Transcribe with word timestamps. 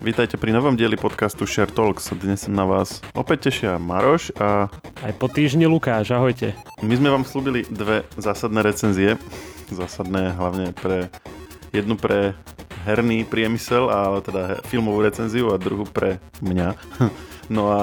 Vítajte 0.00 0.40
pri 0.40 0.56
novom 0.56 0.80
dieli 0.80 0.96
podcastu 0.96 1.44
Share 1.44 1.68
Talks. 1.68 2.08
Dnes 2.16 2.48
na 2.48 2.64
vás 2.64 3.04
opäť 3.12 3.52
tešia 3.52 3.76
Maroš 3.76 4.32
a... 4.40 4.72
Aj 5.04 5.12
po 5.20 5.28
týždni 5.28 5.68
Lukáš, 5.68 6.08
ahojte. 6.16 6.56
My 6.80 6.96
sme 6.96 7.12
vám 7.12 7.28
slúbili 7.28 7.68
dve 7.68 8.08
zásadné 8.16 8.64
recenzie. 8.64 9.20
Zásadné 9.68 10.32
hlavne 10.40 10.72
pre... 10.72 11.12
Jednu 11.76 12.00
pre 12.00 12.32
herný 12.88 13.28
priemysel, 13.28 13.92
ale 13.92 14.24
teda 14.24 14.64
filmovú 14.64 15.04
recenziu 15.04 15.52
a 15.52 15.60
druhú 15.60 15.84
pre 15.84 16.16
mňa. 16.40 16.80
No 17.50 17.66
a, 17.74 17.82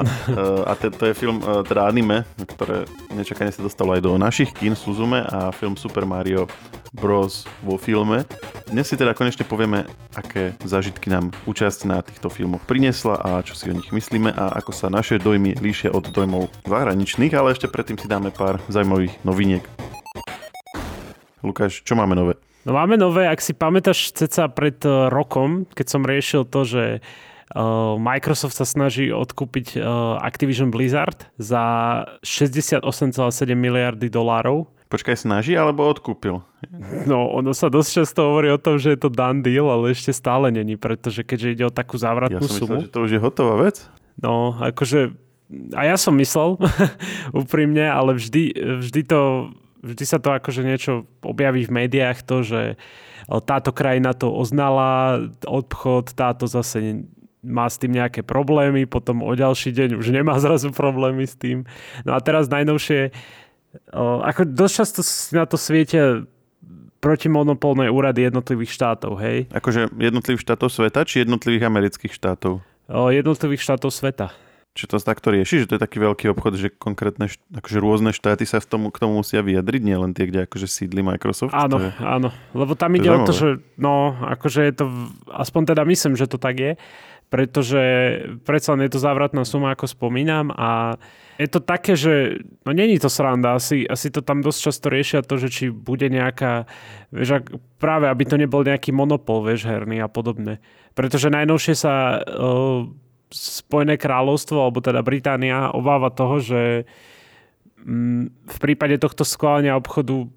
a 0.64 0.74
te, 0.80 0.88
to 0.88 1.12
je 1.12 1.14
film, 1.14 1.44
e, 1.44 1.68
teda 1.68 1.92
anime, 1.92 2.24
ktoré 2.40 2.88
nečakane 3.12 3.52
sa 3.52 3.60
dostalo 3.60 4.00
aj 4.00 4.02
do 4.02 4.16
našich 4.16 4.56
kín 4.56 4.80
Suzume 4.80 5.28
a 5.28 5.52
film 5.52 5.76
Super 5.76 6.08
Mario 6.08 6.48
Bros. 6.96 7.44
vo 7.68 7.76
filme. 7.76 8.24
Dnes 8.72 8.88
si 8.88 8.96
teda 8.96 9.12
konečne 9.12 9.44
povieme, 9.44 9.84
aké 10.16 10.56
zážitky 10.64 11.12
nám 11.12 11.36
účasť 11.44 11.84
na 11.84 12.00
týchto 12.00 12.32
filmoch 12.32 12.64
priniesla 12.64 13.20
a 13.20 13.44
čo 13.44 13.60
si 13.60 13.68
o 13.68 13.76
nich 13.76 13.92
myslíme 13.92 14.32
a 14.32 14.56
ako 14.56 14.72
sa 14.72 14.88
naše 14.88 15.20
dojmy 15.20 15.60
líšia 15.60 15.92
od 15.92 16.16
dojmov 16.16 16.48
zahraničných, 16.64 17.36
ale 17.36 17.52
ešte 17.52 17.68
predtým 17.68 18.00
si 18.00 18.08
dáme 18.08 18.32
pár 18.32 18.64
zaujímavých 18.72 19.20
noviniek. 19.28 19.68
Lukáš, 21.44 21.84
čo 21.84 22.00
máme 22.00 22.16
nové? 22.16 22.40
No 22.64 22.72
máme 22.72 22.96
nové, 22.96 23.28
ak 23.28 23.44
si 23.44 23.52
pamätáš 23.52 24.16
ceca 24.16 24.48
pred 24.48 24.80
e, 24.88 25.12
rokom, 25.12 25.68
keď 25.76 25.86
som 25.92 26.08
riešil 26.08 26.48
to, 26.48 26.64
že 26.64 26.84
Microsoft 27.98 28.60
sa 28.60 28.68
snaží 28.68 29.08
odkúpiť 29.08 29.80
Activision 30.20 30.68
Blizzard 30.68 31.32
za 31.40 31.64
68,7 32.20 32.84
miliardy 33.56 34.12
dolárov. 34.12 34.68
Počkaj, 34.88 35.20
snaží 35.20 35.52
alebo 35.56 35.84
odkúpil? 35.88 36.44
No, 37.08 37.28
ono 37.28 37.52
sa 37.52 37.68
dosť 37.68 38.04
často 38.04 38.32
hovorí 38.32 38.48
o 38.52 38.60
tom, 38.60 38.80
že 38.80 38.96
je 38.96 39.00
to 39.04 39.12
done 39.12 39.44
deal, 39.44 39.68
ale 39.68 39.92
ešte 39.92 40.16
stále 40.16 40.48
není, 40.48 40.80
pretože 40.80 41.28
keďže 41.28 41.48
ide 41.60 41.64
o 41.68 41.72
takú 41.72 42.00
závratnú 42.00 42.40
ja 42.40 42.48
som 42.48 42.56
sumu. 42.56 42.80
Myslel, 42.80 42.88
že 42.88 42.94
to 42.96 43.00
už 43.04 43.12
je 43.12 43.20
hotová 43.20 43.56
vec. 43.60 43.84
No, 44.20 44.56
akože 44.56 45.12
a 45.76 45.88
ja 45.88 45.96
som 45.96 46.16
myslel 46.20 46.60
úprimne, 47.44 47.88
ale 47.88 48.16
vždy, 48.16 48.56
vždy 48.84 49.02
to 49.08 49.52
vždy 49.88 50.04
sa 50.04 50.18
to 50.20 50.34
akože 50.34 50.62
niečo 50.66 51.08
objaví 51.24 51.64
v 51.64 51.86
médiách, 51.86 52.26
to, 52.26 52.44
že 52.44 52.62
táto 53.28 53.72
krajina 53.72 54.12
to 54.16 54.32
oznala, 54.32 55.22
obchod, 55.44 56.16
táto 56.16 56.48
zase 56.48 57.08
má 57.48 57.72
s 57.72 57.80
tým 57.80 57.96
nejaké 57.96 58.22
problémy, 58.28 58.84
potom 58.84 59.24
o 59.24 59.32
ďalší 59.32 59.72
deň 59.72 59.96
už 59.96 60.12
nemá 60.12 60.36
zrazu 60.44 60.76
problémy 60.76 61.24
s 61.24 61.40
tým. 61.40 61.64
No 62.04 62.14
a 62.14 62.20
teraz 62.20 62.52
najnovšie, 62.52 63.16
ako 63.96 64.44
dosť 64.44 64.74
často 64.76 65.02
na 65.32 65.48
to 65.48 65.56
sviete 65.56 66.28
protimonopolné 67.00 67.88
úrady 67.94 68.28
jednotlivých 68.28 68.74
štátov, 68.74 69.22
hej? 69.22 69.48
Akože 69.54 69.94
jednotlivých 69.96 70.44
štátov 70.44 70.68
sveta, 70.74 71.06
či 71.08 71.24
jednotlivých 71.24 71.70
amerických 71.70 72.14
štátov? 72.14 72.60
Jednotlivých 72.90 73.62
štátov 73.64 73.94
sveta. 73.94 74.34
Či 74.78 74.86
to 74.86 75.02
takto 75.02 75.34
rieši, 75.34 75.66
že 75.66 75.74
to 75.74 75.74
je 75.78 75.82
taký 75.82 75.98
veľký 75.98 76.30
obchod, 76.38 76.54
že 76.54 76.70
konkrétne, 76.70 77.34
akože 77.50 77.78
rôzne 77.82 78.14
štáty 78.14 78.46
sa 78.46 78.62
v 78.62 78.70
tomu, 78.70 78.94
k 78.94 79.02
tomu 79.02 79.26
musia 79.26 79.42
vyjadriť, 79.42 79.82
nielen 79.82 80.14
tie, 80.14 80.30
kde 80.30 80.46
akože 80.46 80.70
sídli 80.70 81.02
Microsoft? 81.02 81.50
Áno, 81.50 81.82
je, 81.82 81.90
áno, 81.98 82.30
lebo 82.54 82.78
tam 82.78 82.94
ide 82.94 83.10
o 83.10 83.26
to, 83.26 83.34
že 83.34 83.50
no, 83.74 84.14
akože 84.14 84.62
je 84.70 84.74
to, 84.78 84.86
aspoň 85.34 85.74
teda 85.74 85.82
myslím, 85.82 86.14
že 86.14 86.30
to 86.30 86.38
tak 86.38 86.62
je, 86.62 86.72
pretože 87.28 87.82
predsa 88.48 88.76
len 88.76 88.88
je 88.88 88.96
to 88.96 89.04
závratná 89.04 89.44
suma, 89.44 89.76
ako 89.76 89.88
spomínam 89.88 90.56
a 90.56 90.96
je 91.38 91.48
to 91.52 91.60
také, 91.62 91.94
že 91.94 92.42
no 92.66 92.72
není 92.74 92.98
to 92.98 93.12
sranda, 93.12 93.60
asi, 93.60 93.86
asi 93.86 94.10
to 94.10 94.26
tam 94.26 94.42
dosť 94.42 94.60
často 94.64 94.88
riešia 94.90 95.22
to, 95.22 95.38
že 95.38 95.52
či 95.52 95.64
bude 95.70 96.08
nejaká, 96.10 96.66
vieš, 97.14 97.44
ak, 97.44 97.46
práve 97.78 98.10
aby 98.10 98.24
to 98.26 98.40
nebol 98.40 98.66
nejaký 98.66 98.90
monopol, 98.96 99.46
vieš, 99.46 99.70
herný 99.70 100.02
a 100.02 100.10
podobne. 100.10 100.58
Pretože 100.98 101.30
najnovšie 101.30 101.76
sa 101.78 102.24
uh, 102.24 102.90
Spojené 103.28 104.00
kráľovstvo, 104.00 104.56
alebo 104.56 104.80
teda 104.80 105.04
Británia 105.04 105.76
obáva 105.76 106.08
toho, 106.16 106.40
že 106.40 106.88
um, 107.84 108.32
v 108.32 108.58
prípade 108.64 108.96
tohto 108.98 109.28
skválenia 109.28 109.76
obchodu 109.76 110.32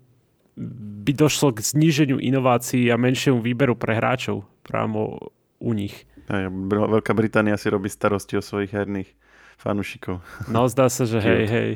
by 1.07 1.13
došlo 1.15 1.55
k 1.55 1.65
zníženiu 1.65 2.19
inovácií 2.19 2.91
a 2.91 2.99
menšiemu 2.99 3.41
výberu 3.41 3.79
pre 3.79 3.95
hráčov 3.95 4.43
právo 4.67 5.33
u 5.63 5.71
nich. 5.71 6.10
Aj, 6.31 6.47
Veľká 6.71 7.11
Británia 7.11 7.59
si 7.59 7.67
robí 7.67 7.91
starosti 7.91 8.39
o 8.39 8.43
svojich 8.43 8.71
herných 8.71 9.11
fanúšikov. 9.59 10.23
No 10.47 10.71
zdá 10.71 10.87
sa, 10.87 11.03
že 11.03 11.19
hej, 11.27 11.45
hej. 11.51 11.71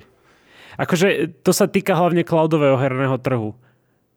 Akože 0.78 1.34
to 1.42 1.50
sa 1.50 1.66
týka 1.66 1.94
hlavne 1.94 2.22
cloudového 2.22 2.78
herného 2.78 3.18
trhu. 3.18 3.58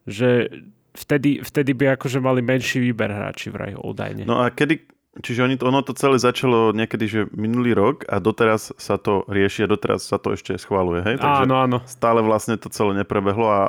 Že 0.07 0.49
vtedy, 0.97 1.41
vtedy 1.45 1.71
by 1.77 1.97
akože 1.97 2.17
mali 2.17 2.41
menší 2.41 2.81
výber 2.81 3.13
hráči 3.13 3.53
vraj 3.53 3.77
údajne. 3.77 4.25
No 4.25 4.41
a 4.41 4.49
kedy, 4.49 4.81
čiže 5.21 5.45
oni, 5.45 5.55
ono 5.61 5.85
to 5.85 5.93
celé 5.93 6.17
začalo 6.17 6.73
niekedy, 6.73 7.05
že 7.05 7.21
minulý 7.33 7.77
rok 7.77 8.05
a 8.09 8.17
doteraz 8.17 8.73
sa 8.77 8.97
to 8.97 9.27
rieši 9.29 9.65
a 9.65 9.71
doteraz 9.71 10.05
sa 10.09 10.17
to 10.17 10.33
ešte 10.33 10.57
schváluje, 10.57 11.05
hej? 11.05 11.15
Takže 11.21 11.43
áno, 11.45 11.55
áno. 11.61 11.77
stále 11.85 12.25
vlastne 12.25 12.57
to 12.57 12.73
celé 12.73 12.97
neprebehlo 13.05 13.45
a 13.45 13.61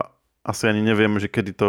asi 0.47 0.71
ani 0.71 0.81
neviem, 0.81 1.13
že 1.21 1.29
kedy 1.29 1.53
to 1.53 1.69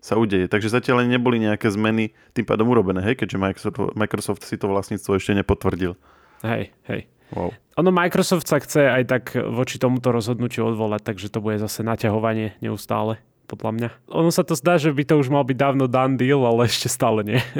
sa 0.00 0.16
udeje. 0.16 0.48
Takže 0.48 0.72
zatiaľ 0.72 1.04
neboli 1.04 1.38
nejaké 1.40 1.68
zmeny 1.68 2.16
tým 2.32 2.48
pádom 2.48 2.72
urobené, 2.72 3.04
hej, 3.04 3.20
keďže 3.20 3.36
Microsoft, 3.36 3.78
Microsoft 3.94 4.42
si 4.48 4.56
to 4.56 4.66
vlastníctvo 4.72 5.20
ešte 5.20 5.36
nepotvrdil. 5.36 5.94
Hej, 6.40 6.72
hej. 6.88 7.00
Wow. 7.30 7.54
Ono 7.78 7.90
Microsoft 7.94 8.50
sa 8.50 8.58
chce 8.58 8.90
aj 8.90 9.02
tak 9.06 9.24
voči 9.38 9.78
tomuto 9.78 10.10
rozhodnutiu 10.10 10.66
odvolať, 10.66 11.14
takže 11.14 11.30
to 11.30 11.38
bude 11.38 11.62
zase 11.62 11.86
naťahovanie 11.86 12.58
neustále, 12.58 13.22
podľa 13.46 13.70
mňa. 13.76 13.88
Ono 14.10 14.34
sa 14.34 14.42
to 14.42 14.58
zdá, 14.58 14.80
že 14.80 14.90
by 14.90 15.06
to 15.06 15.14
už 15.20 15.30
mal 15.30 15.46
byť 15.46 15.56
dávno 15.56 15.86
done 15.86 16.18
deal, 16.18 16.42
ale 16.42 16.66
ešte 16.66 16.90
stále 16.90 17.22
nie. 17.22 17.40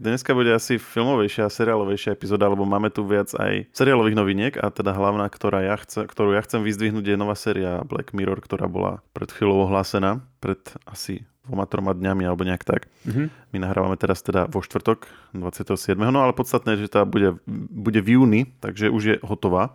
Dneska 0.00 0.32
bude 0.32 0.48
asi 0.56 0.80
filmovejšia 0.80 1.44
a 1.44 1.52
seriálovejšia 1.52 2.16
epizóda, 2.16 2.48
lebo 2.48 2.64
máme 2.64 2.88
tu 2.88 3.04
viac 3.04 3.36
aj 3.36 3.68
seriálových 3.76 4.16
noviniek 4.16 4.54
a 4.56 4.72
teda 4.72 4.96
hlavná, 4.96 5.28
ktorá 5.28 5.60
ja 5.60 5.76
chce, 5.76 6.08
ktorú 6.08 6.32
ja 6.32 6.40
chcem 6.40 6.64
vyzdvihnúť, 6.64 7.04
je 7.04 7.20
nová 7.20 7.36
séria 7.36 7.84
Black 7.84 8.16
Mirror, 8.16 8.40
ktorá 8.40 8.64
bola 8.64 9.04
pred 9.12 9.28
chvíľou 9.28 9.68
ohlásená, 9.68 10.24
pred 10.40 10.56
asi 10.88 11.28
dvoma, 11.46 11.64
troma 11.64 11.92
dňami 11.96 12.22
alebo 12.28 12.44
nejak 12.44 12.62
tak. 12.62 12.90
Mm-hmm. 13.08 13.26
My 13.54 13.58
nahrávame 13.64 13.96
teraz 13.96 14.20
teda 14.20 14.46
vo 14.46 14.60
štvrtok 14.60 15.08
27. 15.32 15.96
No 15.96 16.20
ale 16.20 16.36
podstatné 16.36 16.76
že 16.76 16.92
tá 16.92 17.08
bude, 17.08 17.40
bude 17.48 18.00
v 18.04 18.20
júni, 18.20 18.40
takže 18.60 18.92
už 18.92 19.02
je 19.02 19.16
hotová, 19.24 19.74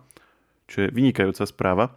čo 0.70 0.86
je 0.86 0.88
vynikajúca 0.94 1.44
správa. 1.44 1.94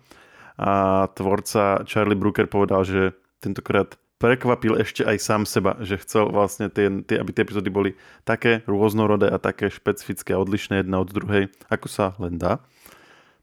A 0.60 1.08
tvorca 1.16 1.88
Charlie 1.88 2.20
Brooker 2.20 2.50
povedal, 2.50 2.84
že 2.84 3.16
tentokrát 3.40 3.96
prekvapil 4.20 4.76
ešte 4.76 5.08
aj 5.08 5.18
sám 5.24 5.42
seba, 5.48 5.80
že 5.80 5.96
chcel 6.04 6.28
vlastne 6.28 6.68
tie, 6.68 6.92
tie, 7.08 7.16
aby 7.16 7.32
tie 7.32 7.48
epizódy 7.48 7.72
boli 7.72 7.96
také 8.28 8.68
rôznorodé 8.68 9.32
a 9.32 9.40
také 9.40 9.72
špecifické 9.72 10.36
a 10.36 10.44
odlišné 10.44 10.84
jedna 10.84 11.00
od 11.00 11.08
druhej, 11.08 11.48
ako 11.72 11.88
sa 11.88 12.12
len 12.20 12.36
dá. 12.36 12.60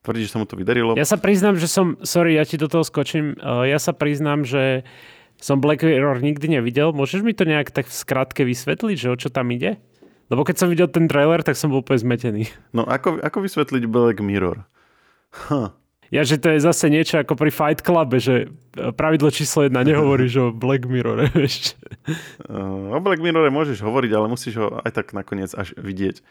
Tvrdí, 0.04 0.28
že 0.28 0.36
sa 0.36 0.38
mu 0.38 0.46
to 0.46 0.60
vydarilo. 0.60 0.92
Ja 0.94 1.08
sa 1.08 1.16
priznám, 1.16 1.56
že 1.56 1.66
som, 1.66 1.96
sorry, 2.04 2.36
ja 2.36 2.44
ti 2.44 2.60
do 2.60 2.68
toho 2.68 2.84
skočím, 2.84 3.34
ja 3.40 3.80
sa 3.80 3.96
priznám, 3.96 4.44
že 4.44 4.84
som 5.40 5.60
Black 5.60 5.84
Mirror 5.84 6.24
nikdy 6.24 6.58
nevidel. 6.60 6.96
Môžeš 6.96 7.20
mi 7.20 7.36
to 7.36 7.44
nejak 7.44 7.72
tak 7.72 7.88
v 7.88 7.94
skratke 7.94 8.42
vysvetliť, 8.44 8.96
že 8.96 9.08
o 9.12 9.16
čo 9.16 9.28
tam 9.28 9.52
ide? 9.52 9.76
Lebo 10.26 10.42
keď 10.42 10.56
som 10.58 10.68
videl 10.72 10.90
ten 10.90 11.06
trailer, 11.06 11.44
tak 11.46 11.54
som 11.54 11.70
bol 11.70 11.86
úplne 11.86 12.02
zmetený. 12.02 12.50
No 12.74 12.82
ako, 12.82 13.22
ako 13.22 13.38
vysvetliť 13.46 13.82
Black 13.86 14.18
Mirror? 14.18 14.66
Huh. 15.46 15.70
Ja, 16.10 16.22
že 16.22 16.38
to 16.38 16.54
je 16.54 16.62
zase 16.62 16.86
niečo 16.86 17.18
ako 17.18 17.34
pri 17.34 17.50
Fight 17.50 17.80
Club, 17.82 18.14
že 18.18 18.46
pravidlo 18.94 19.26
číslo 19.34 19.66
jedna 19.66 19.82
nehovoríš 19.82 20.32
o 20.38 20.46
Black 20.54 20.86
Mirror. 20.86 21.26
o 22.94 22.98
Black 23.02 23.18
Mirror 23.18 23.50
môžeš 23.50 23.82
hovoriť, 23.82 24.10
ale 24.14 24.26
musíš 24.30 24.54
ho 24.62 24.78
aj 24.86 25.02
tak 25.02 25.06
nakoniec 25.14 25.50
až 25.54 25.74
vidieť. 25.74 26.22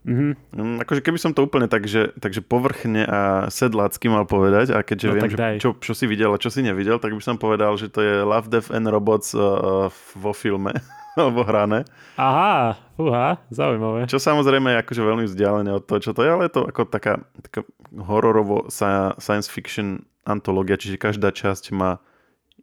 Mm-hmm. 0.00 0.80
Akože 0.80 1.04
keby 1.04 1.18
som 1.20 1.36
to 1.36 1.44
úplne 1.44 1.68
tak, 1.68 1.84
že, 1.84 2.16
takže 2.16 2.40
povrchne 2.40 3.04
a 3.04 3.20
sedlácky 3.52 4.08
mal 4.08 4.24
povedať, 4.24 4.72
a 4.72 4.80
keďže 4.80 5.06
no, 5.06 5.12
viem, 5.12 5.28
že 5.28 5.36
čo, 5.60 5.76
čo 5.76 5.92
si 5.92 6.08
videl 6.08 6.32
a 6.32 6.40
čo 6.40 6.48
si 6.48 6.64
nevidel, 6.64 6.96
tak 6.96 7.12
by 7.12 7.20
som 7.20 7.36
povedal, 7.36 7.76
že 7.76 7.92
to 7.92 8.00
je 8.00 8.24
Love, 8.24 8.48
Death 8.48 8.72
and 8.72 8.88
Robots 8.88 9.36
uh, 9.36 9.92
vo 10.16 10.32
filme 10.32 10.72
alebo 11.20 11.44
hrané. 11.44 11.84
Aha, 12.16 12.80
uha, 12.96 13.44
zaujímavé. 13.52 14.08
Čo 14.08 14.16
samozrejme 14.16 14.72
je 14.72 14.80
akože 14.80 15.02
veľmi 15.04 15.24
vzdialené 15.28 15.70
od 15.76 15.84
toho, 15.84 16.00
čo 16.00 16.12
to 16.16 16.24
je, 16.24 16.30
ale 16.32 16.48
je 16.48 16.52
to 16.56 16.62
ako 16.64 16.88
taká, 16.88 17.20
taká 17.44 17.60
hororovo 17.92 18.72
science 18.72 19.52
fiction 19.52 20.08
antológia, 20.24 20.80
čiže 20.80 20.96
každá 20.96 21.28
časť 21.28 21.76
má 21.76 22.00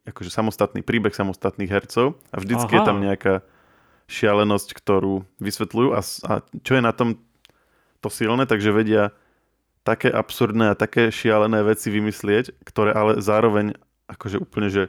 akože 0.07 0.31
samostatný 0.31 0.81
príbeh 0.81 1.11
samostatných 1.11 1.69
hercov 1.69 2.15
a 2.31 2.39
vždycky 2.39 2.73
Aha. 2.73 2.77
je 2.81 2.87
tam 2.87 2.97
nejaká 3.03 3.33
šialenosť, 4.07 4.71
ktorú 4.71 5.27
vysvetľujú 5.43 5.89
a, 5.91 5.99
a 5.99 6.33
čo 6.63 6.71
je 6.79 6.81
na 6.81 6.95
tom 6.95 7.19
to 8.01 8.09
silné, 8.09 8.45
takže 8.45 8.73
vedia 8.73 9.15
také 9.87 10.11
absurdné 10.11 10.75
a 10.75 10.79
také 10.79 11.07
šialené 11.07 11.63
veci 11.63 11.87
vymyslieť, 11.87 12.59
ktoré 12.67 12.91
ale 12.91 13.23
zároveň 13.23 13.79
akože 14.11 14.37
úplne, 14.43 14.67
že 14.67 14.83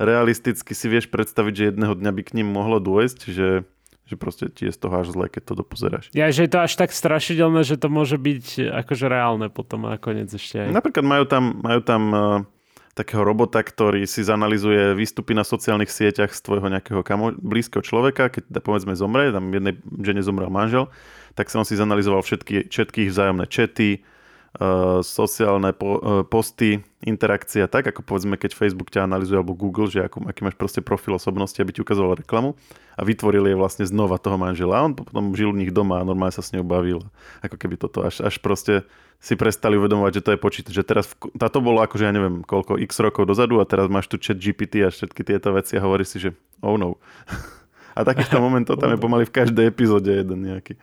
realisticky 0.00 0.72
si 0.72 0.86
vieš 0.88 1.12
predstaviť, 1.12 1.52
že 1.52 1.68
jedného 1.72 1.92
dňa 1.92 2.10
by 2.16 2.22
k 2.24 2.34
ním 2.40 2.48
mohlo 2.48 2.80
dôjsť, 2.80 3.18
že, 3.28 3.68
že 4.08 4.14
proste 4.16 4.48
ti 4.48 4.68
je 4.68 4.72
z 4.72 4.78
toho 4.80 5.04
až 5.04 5.12
zle, 5.12 5.28
keď 5.28 5.42
to 5.52 5.54
dopozeráš. 5.60 6.04
Ja, 6.16 6.32
že 6.32 6.48
je 6.48 6.50
to 6.52 6.64
až 6.64 6.72
tak 6.80 6.96
strašidelné, 6.96 7.60
že 7.60 7.76
to 7.76 7.92
môže 7.92 8.16
byť 8.16 8.72
akože 8.72 9.06
reálne 9.06 9.52
potom 9.52 9.84
a 9.84 10.00
nakoniec 10.00 10.32
ešte 10.32 10.64
aj. 10.64 10.68
Napríklad 10.72 11.04
majú 11.04 11.24
tam, 11.28 11.44
majú 11.60 11.80
tam 11.84 12.02
uh, 12.12 12.20
takého 12.92 13.24
robota, 13.24 13.60
ktorý 13.64 14.04
si 14.04 14.20
zanalizuje 14.20 14.92
výstupy 14.92 15.32
na 15.32 15.44
sociálnych 15.44 15.88
sieťach 15.88 16.32
z 16.36 16.40
tvojho 16.44 16.68
nejakého 16.68 17.00
kamo, 17.00 17.32
blízkeho 17.36 17.80
človeka, 17.80 18.28
keď 18.28 18.60
povedzme 18.60 18.92
zomre, 18.92 19.32
tam 19.32 19.48
jednej 19.48 19.80
žene 20.04 20.20
zomrel 20.20 20.52
manžel, 20.52 20.92
tak 21.34 21.48
som 21.48 21.64
si 21.64 21.78
zanalizoval 21.78 22.24
všetky, 22.24 22.68
všetky 22.68 23.08
vzájomné 23.08 23.46
čety, 23.48 24.04
uh, 24.60 25.00
sociálne 25.00 25.72
po, 25.72 25.90
uh, 25.98 26.00
posty, 26.26 26.84
interakcia, 27.02 27.66
tak 27.66 27.90
ako 27.90 28.06
povedzme, 28.06 28.38
keď 28.38 28.54
Facebook 28.54 28.94
ťa 28.94 29.10
analizuje 29.10 29.34
alebo 29.34 29.58
Google, 29.58 29.90
že 29.90 30.06
ako, 30.06 30.30
aký 30.30 30.46
máš 30.46 30.54
proste 30.54 30.78
profil 30.78 31.18
osobnosti, 31.18 31.58
aby 31.58 31.74
ti 31.74 31.82
ukazoval 31.82 32.22
reklamu 32.22 32.54
a 32.94 33.02
vytvorili 33.02 33.50
je 33.50 33.58
vlastne 33.58 33.82
znova 33.82 34.22
toho 34.22 34.38
manžela. 34.38 34.78
A 34.78 34.86
on 34.86 34.94
potom 34.94 35.34
žil 35.34 35.50
u 35.50 35.56
nich 35.56 35.74
doma 35.74 35.98
a 35.98 36.06
normálne 36.06 36.30
sa 36.30 36.46
s 36.46 36.54
ňou 36.54 36.62
bavil. 36.62 37.02
Ako 37.42 37.58
keby 37.58 37.74
toto 37.74 38.06
až, 38.06 38.22
až 38.22 38.38
proste 38.38 38.86
si 39.22 39.34
prestali 39.34 39.74
uvedomovať, 39.78 40.12
že 40.18 40.24
to 40.24 40.30
je 40.34 40.38
počítač. 40.38 40.72
Že 40.78 40.84
teraz, 40.86 41.06
táto 41.38 41.58
bolo 41.58 41.82
akože 41.82 42.06
ja 42.06 42.14
neviem 42.14 42.46
koľko, 42.46 42.78
x 42.78 43.02
rokov 43.02 43.26
dozadu 43.26 43.58
a 43.58 43.66
teraz 43.66 43.90
máš 43.90 44.06
tu 44.06 44.18
chat 44.18 44.38
GPT 44.38 44.86
a 44.86 44.90
všetky 44.94 45.26
tieto 45.26 45.50
veci 45.54 45.74
a 45.78 45.82
hovoríš 45.82 46.08
si, 46.14 46.18
že 46.22 46.30
oh 46.62 46.78
no. 46.78 47.02
a 47.98 48.00
takýchto 48.06 48.38
momentov 48.38 48.78
tam 48.78 48.94
je 48.94 48.98
pomaly 49.02 49.26
v 49.26 49.34
každej 49.34 49.64
epizóde 49.66 50.10
jeden 50.10 50.38
nejaký. 50.46 50.78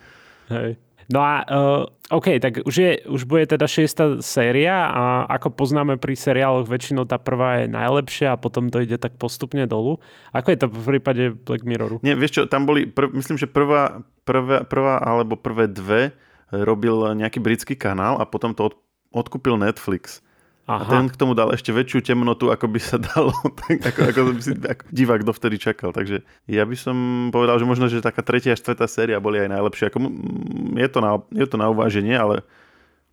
Hej. 0.50 0.82
No 1.10 1.26
a 1.26 1.42
uh, 1.42 1.84
OK, 2.14 2.38
tak 2.38 2.62
už, 2.70 2.76
je, 2.78 2.92
už 3.10 3.26
bude 3.26 3.50
teda 3.50 3.66
šiesta 3.66 4.22
séria 4.22 4.94
a 4.94 5.26
ako 5.26 5.58
poznáme 5.58 5.98
pri 5.98 6.14
seriáloch, 6.14 6.70
väčšinou 6.70 7.10
tá 7.10 7.18
prvá 7.18 7.66
je 7.66 7.68
najlepšia 7.74 8.38
a 8.38 8.42
potom 8.42 8.70
to 8.70 8.86
ide 8.86 9.02
tak 9.02 9.18
postupne 9.18 9.66
dolu. 9.66 9.98
Ako 10.38 10.54
je 10.54 10.60
to 10.62 10.68
v 10.70 10.86
prípade 10.98 11.24
Black 11.34 11.66
Mirroru? 11.66 11.98
Nie, 12.06 12.14
vieš 12.14 12.38
čo, 12.38 12.42
tam 12.46 12.70
boli, 12.70 12.86
prv, 12.86 13.10
myslím, 13.18 13.42
že 13.42 13.50
prvá, 13.50 14.06
prvá, 14.22 14.62
prvá 14.70 15.02
alebo 15.02 15.34
prvé 15.34 15.66
dve 15.66 16.14
robil 16.54 17.18
nejaký 17.18 17.42
britský 17.42 17.74
kanál 17.74 18.22
a 18.22 18.26
potom 18.30 18.54
to 18.54 18.70
od, 18.70 18.76
odkúpil 19.10 19.58
Netflix. 19.58 20.22
Aha. 20.70 20.86
A 20.86 21.02
ten 21.02 21.10
k 21.10 21.18
tomu 21.18 21.34
dal 21.34 21.50
ešte 21.50 21.74
väčšiu 21.74 22.06
temnotu, 22.06 22.54
ako 22.54 22.70
by 22.70 22.78
sa 22.78 23.02
dalo, 23.10 23.34
tak 23.66 23.90
ako, 23.90 24.00
ako 24.14 24.20
by 24.38 24.42
si 24.46 24.54
ako 24.54 24.84
divák 24.94 25.26
dovtedy 25.26 25.58
čakal. 25.58 25.90
Takže 25.90 26.22
ja 26.46 26.62
by 26.62 26.78
som 26.78 26.96
povedal, 27.34 27.58
že 27.58 27.66
možno, 27.66 27.90
že 27.90 28.06
taká 28.06 28.22
tretia 28.22 28.54
a 28.54 28.60
štvrtá 28.60 28.86
séria 28.86 29.18
boli 29.18 29.42
aj 29.42 29.50
najlepšie. 29.50 29.90
Ako, 29.90 29.98
je, 30.78 30.88
to 30.94 31.00
na, 31.02 31.12
je 31.34 31.48
to 31.50 31.58
na 31.58 31.74
uváženie, 31.74 32.14
ale 32.14 32.46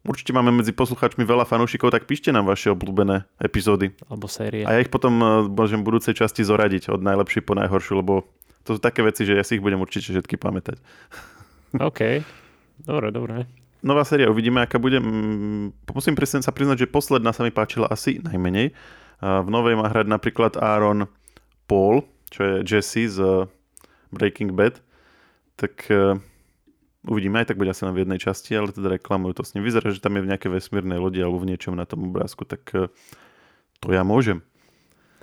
určite 0.05 0.37
máme 0.37 0.53
medzi 0.53 0.77
poslucháčmi 0.77 1.25
veľa 1.25 1.49
fanúšikov, 1.49 1.97
tak 1.97 2.05
píšte 2.05 2.29
nám 2.29 2.45
vaše 2.45 2.69
obľúbené 2.77 3.25
epizódy. 3.41 3.97
Alebo 4.13 4.29
série. 4.29 4.69
A 4.69 4.77
ja 4.77 4.85
ich 4.85 4.93
potom 4.93 5.17
e, 5.17 5.27
môžem 5.49 5.81
v 5.81 5.97
budúcej 5.97 6.13
časti 6.13 6.45
zoradiť 6.45 6.93
od 6.93 7.01
najlepšej 7.01 7.41
po 7.41 7.57
najhoršiu, 7.57 8.05
lebo 8.05 8.29
to 8.69 8.77
sú 8.77 8.81
také 8.85 9.01
veci, 9.01 9.25
že 9.25 9.33
ja 9.33 9.41
si 9.41 9.57
ich 9.57 9.65
budem 9.65 9.81
určite 9.81 10.13
všetky 10.13 10.37
pamätať. 10.37 10.77
OK. 11.89 12.21
Dobre, 12.85 13.09
dobre. 13.09 13.66
Nová 13.85 14.05
séria, 14.05 14.33
uvidíme, 14.33 14.65
aká 14.65 14.81
bude. 14.81 15.01
Musím 15.93 16.17
sa 16.17 16.53
priznať, 16.53 16.87
že 16.87 16.93
posledná 16.93 17.33
sa 17.33 17.45
mi 17.45 17.53
páčila 17.53 17.89
asi 17.89 18.21
najmenej. 18.25 18.73
V 19.21 19.49
novej 19.49 19.77
má 19.81 19.89
hrať 19.89 20.07
napríklad 20.09 20.61
Aaron 20.61 21.09
Paul, 21.65 22.05
čo 22.29 22.41
je 22.45 22.55
Jesse 22.65 23.09
z 23.09 23.49
Breaking 24.13 24.53
Bad. 24.53 24.81
Tak 25.57 25.89
e, 25.89 26.21
uvidíme, 27.09 27.41
aj 27.41 27.49
tak 27.49 27.57
bude 27.57 27.73
asi 27.73 27.89
len 27.89 27.97
v 27.97 28.05
jednej 28.05 28.21
časti, 28.21 28.53
ale 28.53 28.77
teda 28.77 29.01
reklamujú 29.01 29.41
to 29.41 29.43
s 29.45 29.57
ním. 29.57 29.65
Vyzerá, 29.65 29.89
že 29.89 30.05
tam 30.05 30.21
je 30.21 30.25
v 30.25 30.31
nejakej 30.31 30.53
vesmírnej 30.53 31.01
lodi 31.01 31.25
alebo 31.25 31.41
v 31.41 31.49
niečom 31.49 31.73
na 31.73 31.89
tom 31.89 32.13
obrázku, 32.13 32.45
tak 32.45 32.69
e, 32.77 32.93
to 33.81 33.89
ja 33.89 34.05
môžem. 34.05 34.45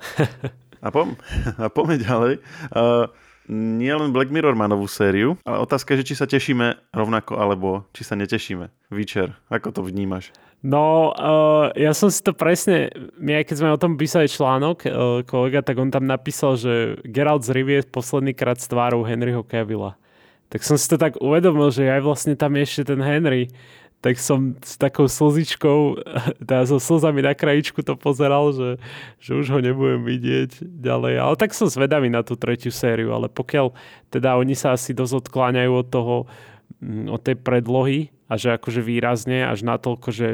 A, 0.84 0.92
pom- 0.92 1.16
a 1.64 1.72
poďme 1.72 1.96
ďalej. 1.96 2.34
Uh, 2.68 3.08
nie 3.48 3.92
len 3.92 4.12
Black 4.12 4.32
Mirror 4.32 4.56
má 4.56 4.64
novú 4.64 4.88
sériu, 4.88 5.36
ale 5.44 5.60
otázka 5.60 5.96
je, 5.96 6.12
či 6.12 6.14
sa 6.16 6.24
tešíme 6.24 6.92
rovnako, 6.96 7.36
alebo 7.36 7.84
či 7.92 8.02
sa 8.04 8.16
netešíme. 8.16 8.72
Výčer, 8.88 9.36
ako 9.52 9.68
to 9.74 9.80
vnímaš? 9.84 10.32
No, 10.64 11.12
uh, 11.12 11.68
ja 11.76 11.92
som 11.92 12.08
si 12.08 12.24
to 12.24 12.32
presne, 12.32 12.88
my 13.20 13.44
keď 13.44 13.56
sme 13.60 13.76
o 13.76 13.80
tom 13.80 14.00
písali 14.00 14.32
článok, 14.32 14.78
uh, 14.88 14.92
kolega, 15.28 15.60
tak 15.60 15.76
on 15.76 15.92
tam 15.92 16.08
napísal, 16.08 16.56
že 16.56 16.96
Geralt 17.04 17.44
z 17.44 17.52
Rivie 17.52 17.84
posledný 17.84 18.32
krát 18.32 18.56
s 18.56 18.72
tvárou 18.72 19.04
Henryho 19.04 19.44
Cavilla. 19.44 20.00
Tak 20.48 20.64
som 20.64 20.80
si 20.80 20.88
to 20.88 20.96
tak 20.96 21.20
uvedomil, 21.20 21.68
že 21.68 21.84
aj 21.84 22.00
vlastne 22.00 22.32
tam 22.32 22.56
je 22.56 22.64
ešte 22.64 22.96
ten 22.96 23.00
Henry 23.04 23.52
tak 24.04 24.20
som 24.20 24.52
s 24.60 24.76
takou 24.76 25.08
slzičkou, 25.08 25.96
teda 26.44 26.68
so 26.68 26.76
slzami 26.76 27.24
na 27.24 27.32
krajičku 27.32 27.80
to 27.80 27.96
pozeral, 27.96 28.52
že, 28.52 28.76
že 29.16 29.32
už 29.32 29.56
ho 29.56 29.58
nebudem 29.64 30.04
vidieť 30.04 30.60
ďalej. 30.60 31.14
Ale 31.24 31.34
tak 31.40 31.56
som 31.56 31.72
zvedavý 31.72 32.12
na 32.12 32.20
tú 32.20 32.36
tretiu 32.36 32.68
sériu, 32.68 33.16
ale 33.16 33.32
pokiaľ 33.32 33.72
teda 34.12 34.36
oni 34.36 34.52
sa 34.52 34.76
asi 34.76 34.92
dosť 34.92 35.24
odkláňajú 35.24 35.72
od 35.72 35.88
toho, 35.88 36.16
mm, 36.84 37.08
od 37.08 37.20
tej 37.24 37.36
predlohy 37.40 38.12
a 38.28 38.36
že 38.36 38.52
akože 38.52 38.84
výrazne 38.84 39.48
až 39.48 39.64
natoľko, 39.64 40.08
že 40.12 40.28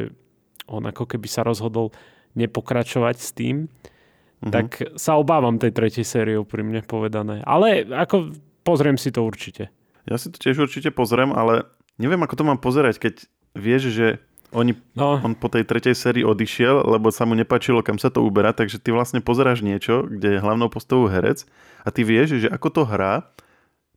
on 0.66 0.82
ako 0.90 1.06
keby 1.06 1.30
sa 1.30 1.46
rozhodol 1.46 1.94
nepokračovať 2.34 3.16
s 3.22 3.30
tým, 3.30 3.70
mm-hmm. 3.70 4.50
tak 4.50 4.98
sa 4.98 5.14
obávam 5.14 5.62
tej 5.62 5.70
tretej 5.70 6.02
série 6.02 6.34
úprimne 6.34 6.82
povedané. 6.82 7.46
Ale 7.46 7.86
ako 7.86 8.34
pozriem 8.66 8.98
si 8.98 9.14
to 9.14 9.22
určite. 9.22 9.70
Ja 10.10 10.18
si 10.18 10.26
to 10.34 10.42
tiež 10.42 10.58
určite 10.58 10.90
pozriem, 10.90 11.30
ale 11.30 11.70
neviem, 12.02 12.18
ako 12.18 12.34
to 12.34 12.42
mám 12.42 12.58
pozerať, 12.58 12.98
keď 12.98 13.14
vieš, 13.54 13.90
že 13.94 14.06
oni, 14.50 14.74
no. 14.98 15.22
on 15.22 15.38
po 15.38 15.46
tej 15.46 15.62
tretej 15.62 15.94
sérii 15.94 16.26
odišiel, 16.26 16.82
lebo 16.82 17.14
sa 17.14 17.22
mu 17.22 17.38
nepačilo, 17.38 17.86
kam 17.86 18.02
sa 18.02 18.10
to 18.10 18.26
uberá, 18.26 18.50
takže 18.50 18.82
ty 18.82 18.90
vlastne 18.90 19.22
pozeráš 19.22 19.62
niečo, 19.62 20.10
kde 20.10 20.38
je 20.38 20.42
hlavnou 20.42 20.66
postavou 20.66 21.06
herec 21.06 21.46
a 21.86 21.94
ty 21.94 22.02
vieš, 22.02 22.42
že 22.42 22.48
ako 22.50 22.68
to 22.74 22.82
hrá, 22.82 23.30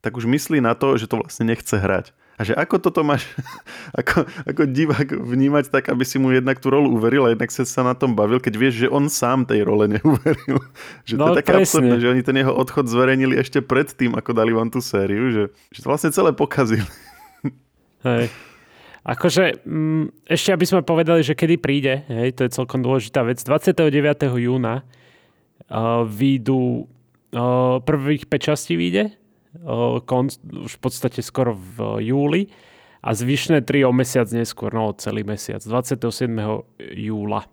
tak 0.05 0.13
už 0.13 0.29
myslí 0.29 0.61
na 0.61 0.77
to, 0.77 0.94
že 1.00 1.09
to 1.09 1.17
vlastne 1.17 1.50
nechce 1.50 1.73
hrať. 1.73 2.13
A 2.33 2.41
že 2.41 2.57
ako 2.57 2.81
toto 2.81 3.05
máš 3.05 3.29
ako, 4.00 4.25
ako 4.45 4.61
divák 4.69 5.09
vnímať 5.21 5.69
tak, 5.69 5.89
aby 5.89 6.01
si 6.05 6.17
mu 6.17 6.33
jednak 6.33 6.57
tú 6.57 6.73
rolu 6.73 6.94
uveril 6.94 7.29
a 7.29 7.33
jednak 7.33 7.50
sa, 7.53 7.65
sa 7.65 7.81
na 7.85 7.94
tom 7.94 8.17
bavil, 8.17 8.41
keď 8.41 8.53
vieš, 8.57 8.73
že 8.85 8.88
on 8.89 9.05
sám 9.09 9.45
tej 9.45 9.65
role 9.65 9.85
neuveril. 9.89 10.61
Že 11.09 11.13
no, 11.17 11.29
to 11.29 11.38
je 11.38 11.39
také 11.45 11.53
absurdné, 11.61 11.97
že 12.00 12.09
oni 12.09 12.23
ten 12.25 12.38
jeho 12.39 12.53
odchod 12.55 12.88
zverejnili 12.89 13.35
ešte 13.38 13.59
pred 13.59 13.85
tým, 13.91 14.15
ako 14.17 14.31
dali 14.33 14.55
vám 14.55 14.71
tú 14.71 14.79
sériu, 14.79 15.29
že, 15.29 15.44
že 15.69 15.83
to 15.83 15.91
vlastne 15.91 16.15
celé 16.15 16.31
pokazili. 16.31 16.88
Hej. 18.07 18.31
Akože, 19.03 19.67
mm, 19.67 20.31
ešte 20.31 20.55
aby 20.55 20.63
sme 20.63 20.79
povedali, 20.79 21.27
že 21.27 21.35
kedy 21.35 21.59
príde, 21.59 22.07
hej, 22.07 22.39
to 22.39 22.47
je 22.47 22.55
celkom 22.55 22.79
dôležitá 22.79 23.27
vec. 23.27 23.44
29. 23.44 23.91
júna 24.39 24.88
uh, 25.67 26.07
výjdu 26.07 26.88
uh, 27.35 27.83
prvých 27.83 28.31
5 28.31 28.47
častí 28.47 28.79
vyjde, 28.79 29.11
uh, 29.59 30.00
kon, 30.07 30.31
už 30.31 30.71
v 30.71 30.81
podstate 30.81 31.19
skoro 31.19 31.51
v 31.51 31.75
uh, 31.83 32.00
júli 32.00 32.47
a 33.03 33.11
zvyšné 33.11 33.67
3 33.67 33.83
o 33.83 33.91
mesiac 33.91 34.31
neskôr, 34.31 34.71
no 34.71 34.95
celý 34.95 35.27
mesiac, 35.27 35.59
27. 35.59 36.00
júla. 36.95 37.44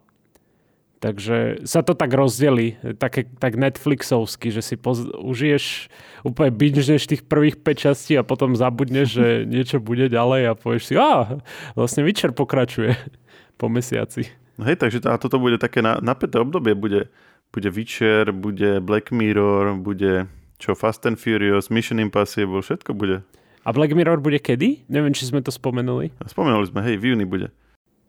Takže 1.00 1.64
sa 1.64 1.80
to 1.80 1.96
tak 1.96 2.12
rozdeli, 2.12 2.76
také, 3.00 3.24
tak 3.40 3.56
Netflixovsky, 3.56 4.52
že 4.52 4.60
si 4.60 4.76
poz- 4.76 5.08
užiješ, 5.16 5.88
úplne 6.28 6.52
binžneš 6.52 7.08
tých 7.08 7.24
prvých 7.24 7.56
5 7.56 7.84
častí 7.88 8.12
a 8.20 8.22
potom 8.22 8.52
zabudneš, 8.52 9.08
že 9.08 9.26
niečo 9.48 9.80
bude 9.80 10.12
ďalej 10.12 10.42
a 10.44 10.52
povieš 10.52 10.92
si, 10.92 10.94
a 11.00 11.40
vlastne 11.72 12.04
Witcher 12.04 12.36
pokračuje 12.36 13.00
po 13.60 13.72
mesiaci. 13.72 14.28
No 14.60 14.68
hej, 14.68 14.76
takže 14.76 15.00
a 15.08 15.16
toto 15.16 15.40
bude 15.40 15.56
také 15.56 15.80
na, 15.80 15.96
napäté 16.04 16.36
obdobie, 16.36 16.76
bude, 16.76 17.08
bude 17.48 17.72
Witcher, 17.72 18.28
bude 18.36 18.84
Black 18.84 19.08
Mirror, 19.08 19.80
bude 19.80 20.28
čo 20.60 20.76
Fast 20.76 21.08
and 21.08 21.16
Furious, 21.16 21.72
Mission 21.72 21.96
Impossible, 21.96 22.60
všetko 22.60 22.92
bude. 22.92 23.24
A 23.64 23.72
Black 23.72 23.96
Mirror 23.96 24.20
bude 24.20 24.36
kedy? 24.36 24.84
Neviem, 24.92 25.16
či 25.16 25.24
sme 25.24 25.40
to 25.40 25.48
spomenuli. 25.48 26.12
Spomenuli 26.28 26.68
sme, 26.68 26.84
hej, 26.84 27.00
v 27.00 27.16
júni 27.16 27.24
bude. 27.24 27.48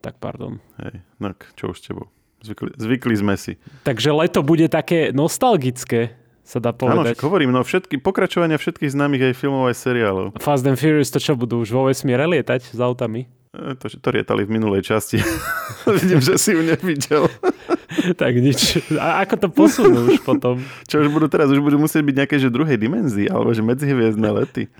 Tak 0.04 0.20
pardon. 0.20 0.60
Hej, 0.84 1.00
no 1.24 1.32
čo 1.56 1.72
už 1.72 1.80
s 1.80 1.88
tebou. 1.88 2.12
Zvykli, 2.42 2.74
zvykli 2.74 3.16
sme 3.18 3.36
si. 3.38 3.62
Takže 3.86 4.10
leto 4.10 4.42
bude 4.42 4.66
také 4.66 5.14
nostalgické, 5.14 6.18
sa 6.42 6.58
dá 6.58 6.74
povedať. 6.74 7.16
Áno, 7.16 7.26
hovorím, 7.30 7.54
no 7.54 7.62
všetky, 7.62 8.02
pokračovania 8.02 8.58
všetkých 8.58 8.92
známych 8.92 9.32
aj 9.32 9.34
filmov, 9.38 9.70
aj 9.70 9.78
seriálov. 9.78 10.26
Fast 10.42 10.66
and 10.66 10.76
Furious, 10.76 11.14
to 11.14 11.22
čo 11.22 11.38
budú 11.38 11.62
už 11.62 11.70
vo 11.70 11.88
vesmíre 11.88 12.26
lietať 12.26 12.74
s 12.74 12.80
autami? 12.82 13.30
E, 13.52 13.76
to, 13.76 13.92
to 13.92 14.10
rietali 14.10 14.48
v 14.48 14.58
minulej 14.58 14.82
časti. 14.84 15.20
Vidím, 16.00 16.24
že 16.24 16.40
si 16.42 16.56
ju 16.56 16.66
nevidel. 16.66 17.28
tak 18.22 18.34
nič. 18.40 18.80
A 18.96 19.22
ako 19.28 19.36
to 19.36 19.48
posunú 19.52 20.00
už 20.08 20.24
potom? 20.24 20.64
Čo 20.90 21.04
už 21.04 21.12
budú 21.12 21.28
teraz? 21.28 21.52
Už 21.52 21.60
budú 21.60 21.76
musieť 21.76 22.04
byť 22.04 22.16
nejaké 22.16 22.36
že 22.40 22.48
druhej 22.48 22.80
dimenzii, 22.80 23.28
alebo 23.28 23.52
že 23.52 23.60
medzihviezdne 23.60 24.30
lety. 24.32 24.72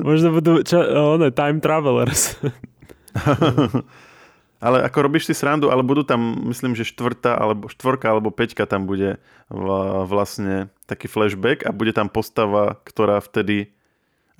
Možno 0.00 0.32
budú 0.32 0.64
čo, 0.64 0.80
one, 1.16 1.28
time 1.30 1.60
travelers. 1.60 2.40
Ale 4.64 4.80
ako 4.80 5.04
robíš 5.04 5.28
si 5.28 5.36
srandu, 5.36 5.68
ale 5.68 5.84
budú 5.84 6.08
tam, 6.08 6.48
myslím, 6.48 6.72
že 6.72 6.88
štvrtá, 6.88 7.36
alebo 7.36 7.68
štvorka, 7.68 8.08
alebo 8.08 8.32
peťka 8.32 8.64
tam 8.64 8.88
bude 8.88 9.20
vlastne 10.08 10.72
taký 10.88 11.04
flashback 11.04 11.68
a 11.68 11.70
bude 11.76 11.92
tam 11.92 12.08
postava, 12.08 12.80
ktorá 12.88 13.20
vtedy 13.20 13.76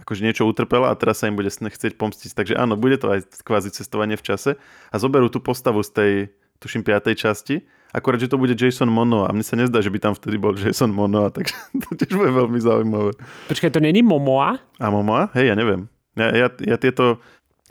akože 0.01 0.25
niečo 0.25 0.49
utrpela 0.49 0.91
a 0.91 0.99
teraz 0.99 1.21
sa 1.21 1.29
im 1.29 1.37
bude 1.37 1.53
chcieť 1.53 2.01
pomstiť. 2.01 2.33
Takže 2.33 2.57
áno, 2.57 2.75
bude 2.75 2.97
to 2.97 3.13
aj 3.13 3.45
kvázi 3.45 3.69
cestovanie 3.71 4.17
v 4.17 4.25
čase 4.25 4.51
a 4.91 4.97
zoberú 4.97 5.29
tú 5.29 5.45
postavu 5.45 5.85
z 5.85 5.91
tej, 5.93 6.13
tuším, 6.59 6.83
piatej 6.83 7.15
časti, 7.21 7.61
akorát, 7.95 8.19
že 8.19 8.33
to 8.33 8.41
bude 8.41 8.57
Jason 8.57 8.91
Monoa. 8.91 9.31
Mne 9.31 9.47
sa 9.47 9.55
nezdá, 9.55 9.79
že 9.85 9.93
by 9.93 10.03
tam 10.03 10.13
vtedy 10.17 10.41
bol 10.41 10.57
Jason 10.57 10.91
Monoa, 10.91 11.31
takže 11.31 11.55
to 11.85 12.01
tiež 12.01 12.17
bude 12.17 12.33
veľmi 12.33 12.59
zaujímavé. 12.59 13.13
Počkaj, 13.53 13.71
to 13.71 13.85
není 13.85 14.03
Momoa? 14.03 14.59
A 14.81 14.87
Momoa? 14.89 15.31
Hej, 15.37 15.53
ja 15.53 15.55
neviem. 15.55 15.87
Ja, 16.19 16.31
ja, 16.31 16.49
ja 16.63 16.77
tieto 16.79 17.23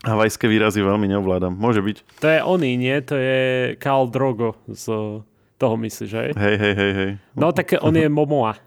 Havajské 0.04 0.44
výrazy 0.44 0.84
veľmi 0.84 1.08
neovládam. 1.08 1.56
Môže 1.56 1.80
byť. 1.80 2.20
To 2.20 2.28
je 2.28 2.40
oný, 2.44 2.76
nie? 2.76 2.96
To 3.08 3.16
je 3.16 3.38
Karl 3.80 4.12
Drogo 4.12 4.60
z 4.68 4.84
toho 5.56 5.74
myslíš, 5.80 6.10
hej? 6.12 6.30
Hej, 6.36 6.56
hej, 6.60 6.74
hej, 6.76 6.92
hej. 6.92 7.10
No 7.32 7.56
tak 7.56 7.72
on 7.80 7.96
je 7.96 8.04
Momoa. 8.12 8.60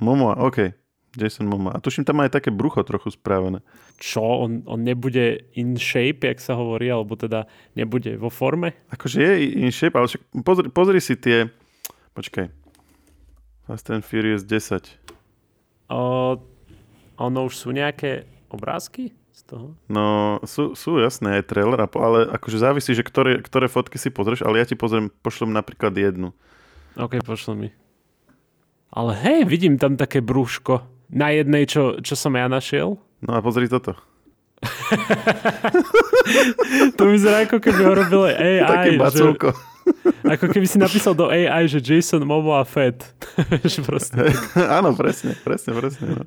Momoa, 0.00 0.40
OK. 0.40 0.72
Jason 1.12 1.44
Momoa. 1.44 1.76
A 1.76 1.82
tuším, 1.82 2.06
tam 2.06 2.22
má 2.22 2.24
aj 2.24 2.40
také 2.40 2.48
brucho 2.54 2.80
trochu 2.86 3.12
správené. 3.12 3.60
Čo? 4.00 4.22
On, 4.22 4.64
on 4.64 4.80
nebude 4.80 5.52
in 5.58 5.76
shape, 5.76 6.24
jak 6.24 6.40
sa 6.40 6.56
hovorí, 6.56 6.88
alebo 6.88 7.18
teda 7.18 7.44
nebude 7.76 8.16
vo 8.16 8.32
forme? 8.32 8.72
Akože 8.88 9.20
je 9.20 9.34
in 9.60 9.74
shape, 9.74 9.98
ale 9.98 10.08
však 10.08 10.22
pozri, 10.46 10.66
pozri 10.72 11.00
si 11.02 11.18
tie... 11.18 11.50
Počkaj. 12.14 12.46
Fast 13.66 13.90
and 13.90 14.06
Furious 14.06 14.46
10. 14.46 14.86
O, 15.90 16.38
ono 17.18 17.40
už 17.44 17.54
sú 17.58 17.68
nejaké 17.74 18.24
obrázky 18.48 19.12
z 19.40 19.42
toho? 19.48 19.66
No, 19.88 20.36
sú, 20.44 20.76
sú 20.76 21.00
jasné 21.00 21.40
aj 21.40 21.48
trailer, 21.48 21.80
ale 21.80 22.28
akože 22.36 22.60
závisí, 22.60 22.92
že 22.92 23.00
ktoré, 23.00 23.40
ktoré 23.40 23.72
fotky 23.72 23.96
si 23.96 24.12
pozrieš, 24.12 24.44
ale 24.44 24.60
ja 24.60 24.68
ti 24.68 24.76
pozriem, 24.76 25.08
pošlem 25.24 25.56
napríklad 25.56 25.96
jednu. 25.96 26.36
OK, 27.00 27.24
pošlem 27.24 27.56
mi. 27.56 27.68
Ale 28.92 29.16
hej, 29.16 29.48
vidím 29.48 29.80
tam 29.80 29.96
také 29.96 30.20
brúško 30.20 30.84
na 31.08 31.32
jednej, 31.32 31.64
čo, 31.64 32.02
čo 32.04 32.18
som 32.18 32.36
ja 32.36 32.50
našiel. 32.50 33.00
No 33.24 33.30
a 33.32 33.40
pozri 33.40 33.70
toto. 33.70 33.96
to 37.00 37.02
vyzerá 37.08 37.48
ako 37.48 37.64
keby 37.64 37.80
ho 37.80 37.92
robilo 37.96 38.28
AI. 38.28 38.60
Také 38.76 38.90
baculko. 39.00 39.56
Že, 39.56 39.69
ako 40.34 40.46
keby 40.52 40.66
si 40.66 40.78
napísal 40.78 41.12
do 41.16 41.28
AI, 41.28 41.66
že 41.66 41.80
Jason 41.80 42.22
Momoa 42.22 42.62
Fed. 42.64 43.02
Áno, 44.78 44.94
presne, 44.94 45.36
presne, 45.40 45.70
presne. 45.76 46.04
No. 46.16 46.22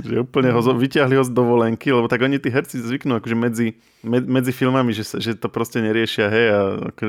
Že 0.00 0.14
úplne 0.24 0.50
ho 0.52 0.60
vyťahli 0.60 1.14
ho 1.16 1.24
z 1.24 1.32
dovolenky, 1.32 1.92
lebo 1.92 2.08
tak 2.10 2.24
oni 2.24 2.40
tí 2.40 2.48
herci 2.52 2.80
zvyknú 2.80 3.20
akože 3.20 3.36
medzi, 3.36 3.66
med, 4.02 4.26
medzi 4.26 4.52
filmami, 4.52 4.92
že, 4.96 5.04
že 5.20 5.36
to 5.36 5.48
proste 5.52 5.80
neriešia, 5.80 6.26
hej, 6.28 6.46
a 6.50 6.60
ako 6.94 7.02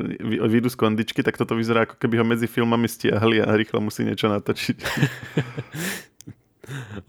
vyjdu 0.47 0.69
z 0.71 0.77
kondičky, 0.77 1.19
tak 1.23 1.39
toto 1.39 1.57
vyzerá 1.57 1.89
ako 1.89 1.95
keby 1.99 2.21
ho 2.21 2.25
medzi 2.25 2.45
filmami 2.45 2.87
stiahli 2.87 3.43
a 3.43 3.49
rýchlo 3.55 3.79
musí 3.83 4.03
niečo 4.05 4.29
natočiť. 4.31 4.77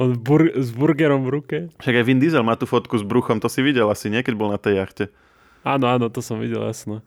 On 0.01 0.17
bur- 0.19 0.55
s 0.59 0.75
burgerom 0.75 1.23
v 1.23 1.31
ruke. 1.31 1.59
Však 1.79 1.95
aj 2.03 2.05
Vin 2.07 2.19
Diesel 2.19 2.43
má 2.43 2.59
tú 2.59 2.67
fotku 2.67 2.99
s 2.99 3.05
bruchom, 3.07 3.39
to 3.39 3.47
si 3.47 3.63
videl 3.63 3.87
asi, 3.87 4.11
nie? 4.11 4.25
Keď 4.25 4.35
bol 4.35 4.51
na 4.51 4.59
tej 4.59 4.83
jachte. 4.83 5.05
Áno, 5.63 5.87
áno, 5.87 6.11
to 6.11 6.19
som 6.19 6.43
videl, 6.43 6.67
jasno. 6.67 7.07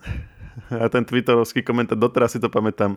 A 0.84 0.88
ten 0.88 1.04
twitterovský 1.04 1.62
komentár, 1.62 2.00
doteraz 2.00 2.36
si 2.36 2.40
to 2.40 2.48
pamätám. 2.48 2.96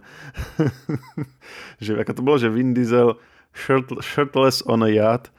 že 1.85 1.99
ako 1.99 2.13
to 2.15 2.23
bolo, 2.23 2.37
že 2.39 2.53
Vin 2.53 2.75
Diesel 2.75 3.19
shirt, 3.55 3.91
shirtless 4.03 4.63
on 4.67 4.87
a 4.87 4.91
yacht 4.91 5.35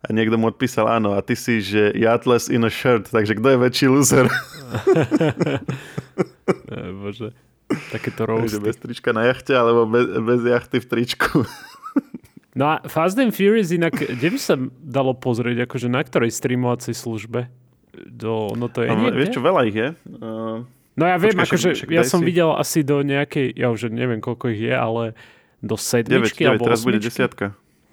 a 0.00 0.16
niekto 0.16 0.40
mu 0.40 0.48
odpísal 0.48 0.88
áno 0.88 1.12
a 1.12 1.20
ty 1.20 1.36
si, 1.36 1.60
že 1.60 1.92
yachtless 1.92 2.48
in 2.48 2.64
a 2.64 2.72
shirt, 2.72 3.12
takže 3.12 3.36
kto 3.36 3.52
je 3.52 3.58
väčší 3.60 3.86
loser? 3.92 4.26
Bože, 7.04 7.36
takéto 7.92 8.24
roasty. 8.24 8.64
bez 8.64 8.80
trička 8.80 9.12
na 9.12 9.28
jachte 9.28 9.52
alebo 9.52 9.84
bez, 9.84 10.08
bez 10.08 10.40
jachty 10.40 10.80
v 10.80 10.86
tričku. 10.88 11.44
No 12.50 12.66
a 12.66 12.74
Fast 12.90 13.14
and 13.20 13.30
Furious 13.30 13.70
inak, 13.70 13.94
kde 13.94 14.26
by 14.26 14.38
sa 14.40 14.58
dalo 14.82 15.14
pozrieť, 15.14 15.70
akože 15.70 15.86
na 15.86 16.02
ktorej 16.02 16.34
streamovacej 16.34 16.98
službe? 16.98 17.46
Do, 18.10 18.50
no 18.58 18.66
to 18.66 18.82
je 18.82 18.90
no, 18.90 19.06
Vieš 19.12 19.38
čo, 19.38 19.42
veľa 19.44 19.60
ich 19.70 19.76
je. 19.76 19.88
Uh, 20.18 20.66
no 21.00 21.04
ja 21.08 21.16
viem, 21.16 21.32
Počkej, 21.32 21.48
akože 21.48 21.68
ja 21.88 22.04
som 22.04 22.20
si... 22.20 22.28
videl 22.28 22.52
asi 22.52 22.84
do 22.84 23.00
nejakej, 23.00 23.56
ja 23.56 23.72
už 23.72 23.88
neviem 23.88 24.20
koľko 24.20 24.52
ich 24.52 24.60
je, 24.60 24.74
ale 24.76 25.16
do 25.64 25.80
sedmičky 25.80 26.44
9, 26.44 26.46
9, 26.46 26.52
alebo 26.52 26.64
teraz 26.68 26.80
osmičky. 26.84 26.88
bude 26.92 27.00
desiatka. 27.00 27.46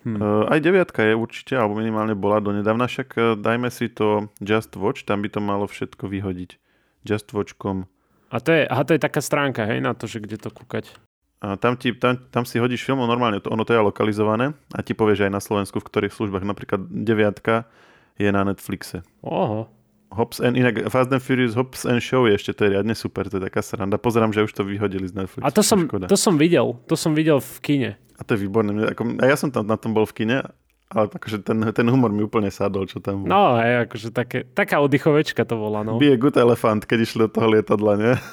Hmm. 0.04 0.20
Uh, 0.20 0.44
aj 0.52 0.60
deviatka 0.64 1.04
je 1.04 1.14
určite, 1.16 1.56
alebo 1.56 1.80
minimálne 1.80 2.16
bola 2.16 2.44
do 2.44 2.52
nedávna, 2.52 2.88
však 2.88 3.10
uh, 3.16 3.24
dajme 3.40 3.72
si 3.72 3.88
to 3.92 4.32
Just 4.44 4.76
Watch, 4.76 5.08
tam 5.08 5.24
by 5.24 5.32
to 5.32 5.40
malo 5.40 5.68
všetko 5.68 6.08
vyhodiť. 6.08 6.60
Justwatch.com 7.08 7.88
a 8.28 8.38
to 8.44 8.52
je, 8.52 8.68
aha, 8.68 8.84
to 8.84 8.92
je 8.96 9.02
taká 9.02 9.24
stránka, 9.24 9.64
hej, 9.64 9.80
na 9.80 9.96
to, 9.96 10.04
že 10.04 10.20
kde 10.20 10.36
to 10.36 10.52
kúkať. 10.52 10.92
A 11.40 11.56
tam, 11.56 11.78
ti, 11.78 11.94
tam, 11.94 12.18
tam 12.34 12.44
si 12.44 12.58
hodíš 12.60 12.84
film, 12.84 13.00
normálne 13.06 13.40
to, 13.40 13.54
ono 13.54 13.64
to 13.64 13.72
je 13.72 13.80
lokalizované 13.80 14.58
a 14.74 14.80
ti 14.82 14.98
povieš 14.98 15.30
aj 15.30 15.32
na 15.32 15.42
Slovensku, 15.42 15.80
v 15.80 15.88
ktorých 15.88 16.14
službách. 16.14 16.44
Napríklad 16.44 16.82
deviatka 16.90 17.70
je 18.18 18.28
na 18.34 18.42
Netflixe. 18.42 19.06
Oho. 19.22 19.70
Hobbs 20.08 20.40
and, 20.40 20.56
inak 20.56 20.88
Fast 20.88 21.12
and 21.12 21.20
Furious 21.20 21.54
Hobbs 21.54 21.84
and 21.84 22.00
Show 22.00 22.26
je 22.26 22.40
ešte, 22.40 22.56
to 22.56 22.64
je 22.66 22.80
riadne 22.80 22.96
super, 22.96 23.28
to 23.28 23.38
je 23.38 23.44
taká 23.52 23.60
sranda. 23.60 24.00
Pozerám, 24.00 24.32
že 24.32 24.48
už 24.48 24.54
to 24.56 24.64
vyhodili 24.64 25.04
z 25.08 25.14
Netflixu. 25.14 25.44
A 25.44 25.52
to 25.52 25.62
som, 25.62 25.84
to 25.88 26.18
som 26.18 26.40
videl, 26.40 26.80
to 26.88 26.96
som 26.96 27.12
videl 27.12 27.44
v 27.44 27.58
kine. 27.60 27.92
A 28.18 28.22
to 28.24 28.34
je 28.34 28.48
výborné. 28.48 28.96
Ako, 28.96 29.20
a 29.20 29.26
ja 29.28 29.36
som 29.36 29.52
tam 29.52 29.68
na 29.68 29.76
tom 29.76 29.92
bol 29.92 30.08
v 30.08 30.24
kine, 30.24 30.38
ale 30.88 31.06
akože 31.12 31.44
ten, 31.44 31.60
ten 31.76 31.88
humor 31.92 32.16
mi 32.16 32.24
úplne 32.24 32.48
sadol, 32.48 32.88
čo 32.88 33.04
tam 33.04 33.28
bol. 33.28 33.30
No, 33.30 33.60
hej, 33.60 33.84
akože 33.92 34.16
také, 34.16 34.48
taká 34.48 34.80
oddychovečka 34.80 35.44
to 35.44 35.60
bola, 35.60 35.84
no. 35.84 36.00
Be 36.00 36.16
a 36.16 36.20
good 36.20 36.40
elephant, 36.40 36.88
keď 36.88 37.04
išli 37.04 37.28
do 37.28 37.30
toho 37.30 37.52
lietadla, 37.52 37.94
nie? 38.00 38.14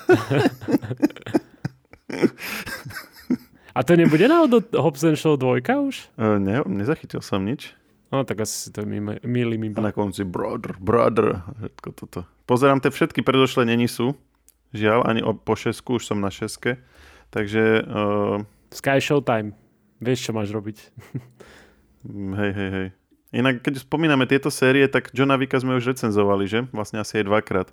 A 3.74 3.82
to 3.82 3.98
nebude 3.98 4.22
náhodou 4.30 4.62
Hobson 4.78 5.18
Show 5.18 5.34
2 5.34 5.66
už? 5.66 6.06
Uh, 6.14 6.38
ne, 6.38 6.62
nezachytil 6.62 7.18
som 7.18 7.42
nič. 7.42 7.74
No 8.14 8.22
tak 8.22 8.46
asi 8.46 8.54
si 8.54 8.68
to 8.70 8.86
milý 9.26 9.58
mi. 9.58 9.74
A 9.74 9.82
na 9.82 9.90
konci 9.90 10.22
brother, 10.22 10.78
brother, 10.78 11.42
všetko 11.58 11.88
toto. 11.98 12.20
Pozerám, 12.46 12.78
tie 12.78 12.94
všetky 12.94 13.26
predošlé 13.26 13.66
není 13.66 13.90
sú. 13.90 14.14
Žiaľ, 14.70 15.02
ani 15.02 15.20
o, 15.26 15.34
po 15.34 15.58
šesku, 15.58 15.98
už 15.98 16.06
som 16.06 16.22
na 16.22 16.30
šeske. 16.30 16.78
Takže... 17.34 17.82
Uh... 17.90 18.46
Sky 18.70 19.02
Showtime. 19.02 19.58
Vieš, 19.98 20.30
čo 20.30 20.32
máš 20.34 20.54
robiť. 20.54 20.78
hej, 22.38 22.52
hej, 22.54 22.70
hej. 22.70 22.88
Inak, 23.34 23.66
keď 23.66 23.82
spomíname 23.82 24.30
tieto 24.30 24.46
série, 24.46 24.86
tak 24.86 25.10
Johna 25.10 25.34
Vicka 25.34 25.58
sme 25.58 25.74
už 25.74 25.90
recenzovali, 25.90 26.46
že? 26.46 26.70
Vlastne 26.70 27.02
asi 27.02 27.18
aj 27.18 27.26
dvakrát. 27.26 27.68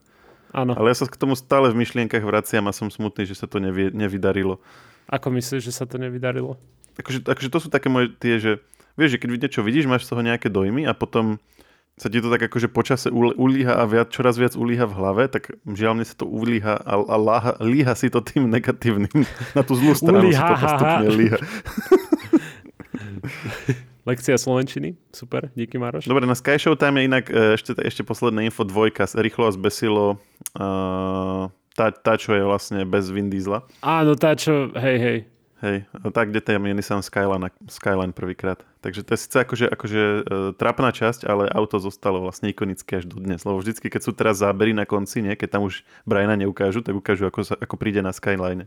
Áno. 0.58 0.74
Ale 0.74 0.90
ja 0.90 0.98
sa 0.98 1.06
k 1.06 1.22
tomu 1.22 1.38
stále 1.38 1.70
v 1.70 1.86
myšlienkach 1.86 2.26
vraciam 2.26 2.66
a 2.66 2.74
som 2.74 2.90
smutný, 2.90 3.30
že 3.30 3.38
sa 3.38 3.46
to 3.46 3.62
nevie, 3.62 3.94
nevydarilo. 3.94 4.58
Ako 5.06 5.30
myslíš, 5.30 5.70
že 5.70 5.74
sa 5.74 5.86
to 5.86 6.02
nevydarilo? 6.02 6.58
Akože, 6.98 7.24
akože 7.24 7.50
to 7.54 7.60
sú 7.62 7.68
také 7.70 7.88
moje 7.88 8.12
tie, 8.18 8.42
že 8.42 8.52
vieš, 8.96 9.16
že 9.16 9.20
keď 9.22 9.28
niečo 9.38 9.62
vidíš, 9.62 9.90
máš 9.90 10.08
z 10.08 10.16
toho 10.16 10.22
nejaké 10.24 10.48
dojmy 10.52 10.88
a 10.88 10.94
potom 10.96 11.40
sa 12.00 12.10
ti 12.10 12.18
to 12.18 12.34
tak 12.34 12.42
akože 12.50 12.72
počase 12.72 13.08
ulíha 13.14 13.78
a 13.78 13.86
viac, 13.86 14.10
čoraz 14.10 14.40
viac 14.40 14.58
ulíha 14.58 14.90
v 14.90 14.96
hlave, 14.96 15.24
tak 15.30 15.54
žiaľ 15.68 16.02
mne 16.02 16.06
sa 16.08 16.16
to 16.18 16.26
ulíha 16.26 16.80
a, 16.82 16.94
a 16.98 17.16
láha, 17.20 17.52
líha 17.62 17.94
si 17.94 18.10
to 18.10 18.26
tým 18.26 18.50
negatívnym. 18.50 19.12
Na 19.58 19.62
tú 19.62 19.78
zlú 19.78 19.94
stranu 19.94 20.32
ulíha, 20.32 20.40
si 20.40 20.42
to 20.42 20.56
postupne 20.58 21.08
líha. 21.14 21.38
Lekcia 24.02 24.34
Slovenčiny, 24.34 24.98
super, 25.14 25.54
díky 25.54 25.78
Maroš. 25.78 26.10
Dobre, 26.10 26.26
na 26.26 26.34
Sky 26.34 26.58
Show 26.58 26.74
tam 26.74 26.98
je 26.98 27.06
inak 27.06 27.30
e, 27.30 27.54
ešte, 27.54 27.78
ešte 27.78 28.02
posledné 28.02 28.50
info, 28.50 28.66
dvojka, 28.66 29.06
rýchlo 29.14 29.46
a 29.46 29.54
zbesilo. 29.54 30.18
Uh, 30.58 31.54
tá, 31.78 31.94
tá, 31.94 32.18
čo 32.18 32.34
je 32.34 32.42
vlastne 32.42 32.82
bez 32.82 33.14
Vin 33.14 33.30
Diesla. 33.30 33.62
Áno, 33.86 34.18
tá, 34.18 34.34
čo, 34.34 34.74
hej, 34.74 34.98
hej. 34.98 35.18
Hej, 35.62 35.86
tak, 36.10 36.34
kde 36.34 36.42
tam 36.42 36.66
je 36.66 36.74
Nissan 36.74 37.06
Skyline, 37.06 37.54
Skyline 37.70 38.18
prvýkrát. 38.18 38.66
Takže 38.82 39.06
to 39.06 39.14
je 39.14 39.20
síce 39.22 39.38
akože, 39.38 39.70
akože 39.70 40.02
uh, 40.02 40.22
trápna 40.58 40.90
časť, 40.90 41.30
ale 41.30 41.46
auto 41.54 41.78
zostalo 41.78 42.18
vlastne 42.26 42.50
ikonické 42.50 42.98
až 42.98 43.06
do 43.06 43.22
dnes. 43.22 43.46
Lebo 43.46 43.62
vždycky, 43.62 43.94
keď 43.94 44.02
sú 44.02 44.12
teraz 44.18 44.42
zábery 44.42 44.74
na 44.74 44.90
konci, 44.90 45.22
nie, 45.22 45.38
keď 45.38 45.62
tam 45.62 45.70
už 45.70 45.86
Briana 46.10 46.34
neukážu, 46.34 46.82
tak 46.82 46.98
ukážu, 46.98 47.30
ako, 47.30 47.46
sa, 47.46 47.54
ako 47.62 47.78
príde 47.78 48.02
na 48.02 48.10
Skyline. 48.10 48.66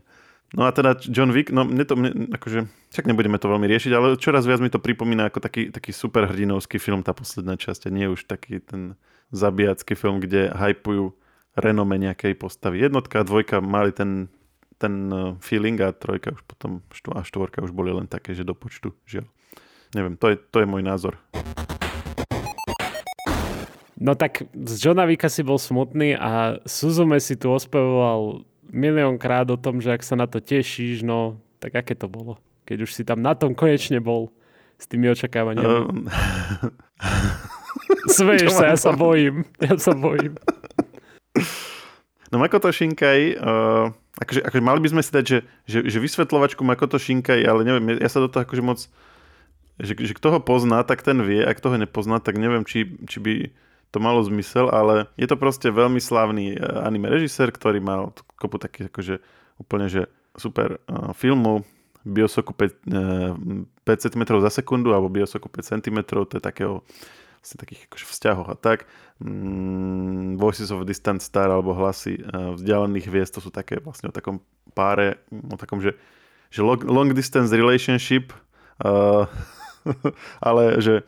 No 0.55 0.63
a 0.63 0.71
teda 0.71 0.95
John 1.03 1.35
Wick, 1.35 1.51
no 1.51 1.67
mne 1.67 1.83
to, 1.83 1.99
mne, 1.99 2.31
akože, 2.31 2.71
však 2.95 3.11
nebudeme 3.11 3.35
to 3.35 3.51
veľmi 3.51 3.67
riešiť, 3.67 3.91
ale 3.91 4.15
čoraz 4.15 4.47
viac 4.47 4.63
mi 4.63 4.71
to 4.71 4.79
pripomína 4.79 5.27
ako 5.27 5.43
taký, 5.43 5.75
taký 5.75 5.91
superhrdinovský 5.91 6.79
film, 6.79 7.03
tá 7.03 7.11
posledná 7.11 7.59
časť. 7.59 7.89
A 7.89 7.95
nie 7.95 8.07
už 8.07 8.23
taký 8.23 8.63
ten 8.63 8.95
zabijacký 9.35 9.99
film, 9.99 10.23
kde 10.23 10.55
hypujú 10.55 11.11
renome 11.59 11.99
nejakej 11.99 12.39
postavy. 12.39 12.87
Jednotka 12.87 13.19
a 13.19 13.27
dvojka 13.27 13.59
mali 13.59 13.91
ten, 13.91 14.31
ten 14.77 15.11
e, 15.11 15.17
feeling 15.39 15.79
a 15.81 15.95
trojka 15.95 16.35
už 16.35 16.41
potom 16.47 16.83
a 17.15 17.21
štvorka 17.23 17.63
už 17.63 17.71
boli 17.71 17.95
len 17.95 18.07
také, 18.07 18.35
že 18.35 18.47
do 18.47 18.53
počtu, 18.53 18.91
žiaľ. 19.07 19.27
Neviem, 19.95 20.19
to 20.19 20.33
je, 20.33 20.35
to 20.37 20.63
je 20.63 20.67
môj 20.67 20.83
názor. 20.83 21.15
No 23.95 24.11
tak 24.19 24.43
z 24.51 24.73
Johna 24.75 25.07
Vicka 25.07 25.31
si 25.31 25.39
bol 25.39 25.55
smutný 25.55 26.19
a 26.19 26.59
Suzume 26.67 27.15
si 27.23 27.39
tu 27.39 27.47
ospevoval 27.47 28.43
miliónkrát 28.67 29.47
o 29.47 29.55
tom, 29.55 29.79
že 29.79 29.95
ak 29.95 30.03
sa 30.03 30.19
na 30.19 30.27
to 30.27 30.43
tešíš, 30.43 31.07
no 31.07 31.39
tak 31.63 31.79
aké 31.79 31.95
to 31.95 32.11
bolo? 32.11 32.35
Keď 32.67 32.77
už 32.83 32.91
si 32.91 33.07
tam 33.07 33.23
na 33.23 33.31
tom 33.39 33.55
konečne 33.55 34.03
bol 34.03 34.35
s 34.75 34.85
tými 34.91 35.07
očakávaniami. 35.11 35.65
Um... 37.85 38.07
Smeješ 38.07 38.55
sa, 38.55 38.71
ja 38.71 38.77
sa 38.79 38.95
bojím. 38.95 39.43
Ja 39.59 39.75
sa 39.75 39.91
bojím. 39.91 40.39
No 42.31 42.39
Makoto 42.39 42.71
Shinkai, 42.71 43.35
uh, 43.35 43.91
akože, 44.19 44.41
akože 44.47 44.63
mali 44.63 44.79
by 44.79 44.89
sme 44.95 45.01
si 45.03 45.11
dať, 45.11 45.25
že, 45.25 45.39
že, 45.67 45.79
že 45.87 45.97
vysvetľovačku 45.99 46.61
Makoto 46.63 46.95
Shinkai, 46.95 47.43
ale 47.43 47.67
neviem, 47.67 47.99
ja 47.99 48.09
sa 48.09 48.23
do 48.23 48.31
toho 48.31 48.47
akože 48.47 48.63
moc, 48.63 48.79
že, 49.75 49.93
že 49.95 50.13
kto 50.15 50.27
ho 50.35 50.39
pozná, 50.39 50.83
tak 50.87 51.03
ten 51.03 51.19
vie, 51.19 51.43
ak 51.43 51.59
toho 51.59 51.75
nepozná, 51.75 52.23
tak 52.23 52.39
neviem, 52.39 52.63
či, 52.63 52.87
či 53.07 53.17
by 53.19 53.33
to 53.91 53.97
malo 53.99 54.23
zmysel, 54.23 54.71
ale 54.71 55.07
je 55.15 55.27
to 55.27 55.39
proste 55.39 55.67
veľmi 55.67 55.99
slávny 55.99 56.55
uh, 56.55 56.83
anime 56.87 57.11
režisér, 57.11 57.51
ktorý 57.51 57.79
mal 57.83 58.15
kopu 58.39 58.59
takých 58.59 58.91
akože 58.91 59.15
úplne, 59.59 59.87
že 59.87 60.07
super 60.35 60.79
uh, 60.87 61.15
filmov, 61.15 61.63
biosoku 62.03 62.51
5, 62.51 62.91
uh, 62.91 63.35
5 63.87 64.03
cm 64.03 64.23
za 64.43 64.51
sekundu 64.51 64.91
alebo 64.91 65.11
biosoku 65.11 65.47
5 65.47 65.79
cm, 65.79 65.97
to 66.07 66.35
je 66.39 66.43
takého 66.43 66.83
vlastne 67.45 67.61
takých 67.61 67.85
akože 67.85 68.05
vzťahoch 68.09 68.49
a 68.49 68.57
tak. 68.57 68.89
Mm, 69.21 70.41
Voices 70.41 70.73
of 70.73 70.89
Distant 70.89 71.21
Star 71.21 71.53
alebo 71.53 71.77
hlasy 71.77 72.17
uh, 72.17 72.57
vzdialených 72.57 73.05
hviezd, 73.05 73.37
to 73.37 73.45
sú 73.45 73.53
také 73.53 73.77
vlastne 73.77 74.09
o 74.09 74.13
takom 74.17 74.41
páre, 74.73 75.21
o 75.29 75.53
takom, 75.53 75.77
že, 75.77 75.93
že 76.49 76.65
long, 76.65 76.81
long 76.81 77.13
distance 77.13 77.53
relationship 77.53 78.33
uh, 78.81 79.29
ale 80.47 80.81
že, 80.81 81.05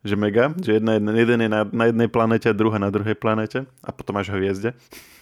že 0.00 0.16
mega, 0.16 0.56
že 0.56 0.80
jedna, 0.80 0.96
jeden 0.96 1.44
je 1.44 1.50
na, 1.52 1.68
na 1.68 1.84
jednej 1.92 2.08
planete 2.08 2.48
a 2.48 2.56
druhá 2.56 2.80
na 2.80 2.88
druhej 2.88 3.12
planete 3.12 3.68
a 3.84 3.90
potom 3.92 4.16
až 4.16 4.32
hviezde. 4.32 4.72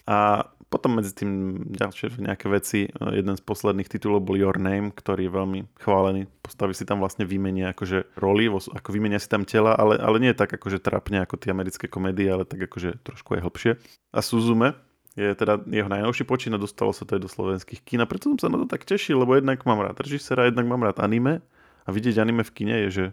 A 0.07 0.47
potom 0.73 0.97
medzi 0.97 1.12
tým 1.12 1.61
ďalšie 1.76 2.17
nejaké 2.17 2.49
veci. 2.49 2.88
Jeden 2.88 3.37
z 3.37 3.43
posledných 3.45 3.93
titulov 3.93 4.25
bol 4.25 4.41
Your 4.41 4.57
Name, 4.57 4.88
ktorý 4.88 5.29
je 5.29 5.33
veľmi 5.37 5.61
chválený. 5.76 6.25
Postaví 6.41 6.73
si 6.73 6.88
tam 6.88 7.05
vlastne 7.05 7.29
výmenia 7.29 7.76
akože 7.76 8.17
roli, 8.17 8.49
ako 8.49 8.88
vymenia 8.88 9.21
si 9.21 9.29
tam 9.29 9.45
tela, 9.45 9.76
ale, 9.76 10.00
ale 10.00 10.17
nie 10.17 10.33
tak 10.33 10.57
akože 10.57 10.81
trapne 10.81 11.21
ako 11.21 11.37
tie 11.37 11.52
americké 11.52 11.93
komédie, 11.93 12.33
ale 12.33 12.49
tak 12.49 12.64
akože 12.64 13.05
trošku 13.05 13.37
aj 13.37 13.45
hlbšie. 13.45 13.73
A 14.17 14.25
Suzume, 14.25 14.73
je 15.12 15.37
teda 15.37 15.61
jeho 15.69 15.93
najnovší 15.93 16.25
počín 16.25 16.57
a 16.57 16.62
dostalo 16.62 16.97
sa 16.97 17.05
to 17.05 17.21
aj 17.21 17.23
do 17.23 17.29
slovenských 17.29 17.85
kín 17.85 18.00
a 18.00 18.09
preto 18.09 18.33
som 18.33 18.41
sa 18.41 18.49
na 18.49 18.64
to 18.64 18.67
tak 18.67 18.88
tešil, 18.88 19.21
lebo 19.21 19.37
jednak 19.37 19.61
mám 19.69 19.85
rád 19.85 20.00
režisera, 20.00 20.49
jednak 20.49 20.64
mám 20.64 20.81
rád 20.81 21.05
anime 21.05 21.45
a 21.85 21.88
vidieť 21.93 22.17
anime 22.17 22.41
v 22.41 22.55
kine 22.57 22.76
je, 22.87 22.88
že 22.88 23.05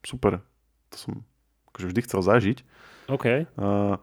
super. 0.00 0.40
To 0.92 0.96
som 0.96 1.12
akože 1.72 1.86
vždy 1.92 2.00
chcel 2.08 2.20
zažiť. 2.24 2.58
OK. 3.12 3.26
Uh, 3.56 4.00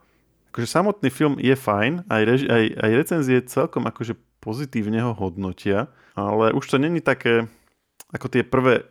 akože 0.49 0.67
samotný 0.67 1.09
film 1.13 1.35
je 1.37 1.55
fajn, 1.55 2.09
aj, 2.09 2.21
reži- 2.25 2.49
aj, 2.49 2.63
aj 2.77 2.91
recenzie 2.97 3.37
celkom 3.45 3.85
akože 3.85 4.17
pozitívne 4.39 5.03
ho 5.03 5.13
hodnotia, 5.13 5.91
ale 6.15 6.51
už 6.55 6.65
to 6.65 6.77
není 6.79 7.03
také, 7.03 7.47
ako 8.11 8.27
tie 8.31 8.43
prvé 8.43 8.87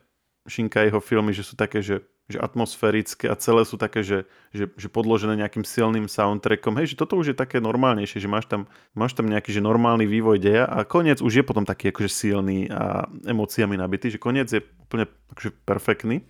Šinka 0.48 0.80
jeho 0.86 1.00
filmy, 1.04 1.36
že 1.36 1.44
sú 1.44 1.60
také, 1.60 1.84
že, 1.84 2.00
že 2.24 2.40
atmosférické 2.40 3.28
a 3.28 3.36
celé 3.36 3.68
sú 3.68 3.76
také, 3.76 4.00
že, 4.00 4.24
že, 4.48 4.68
že 4.80 4.88
podložené 4.88 5.36
nejakým 5.36 5.60
silným 5.60 6.08
soundtrackom. 6.08 6.76
Hej, 6.80 6.96
že 6.96 7.00
toto 7.04 7.20
už 7.20 7.32
je 7.32 7.36
také 7.36 7.60
normálnejšie, 7.60 8.24
že 8.24 8.32
máš 8.32 8.48
tam, 8.48 8.64
máš 8.96 9.12
tam 9.12 9.28
nejaký 9.28 9.52
že 9.52 9.60
normálny 9.60 10.08
vývoj 10.08 10.40
deja 10.40 10.64
a 10.64 10.88
koniec 10.88 11.20
už 11.20 11.40
je 11.40 11.44
potom 11.44 11.68
taký 11.68 11.92
akože 11.92 12.08
silný 12.08 12.68
a 12.72 13.04
emóciami 13.28 13.76
nabitý, 13.76 14.08
že 14.08 14.16
koniec 14.16 14.48
je 14.48 14.64
úplne 14.88 15.04
akože 15.36 15.52
perfektný. 15.68 16.24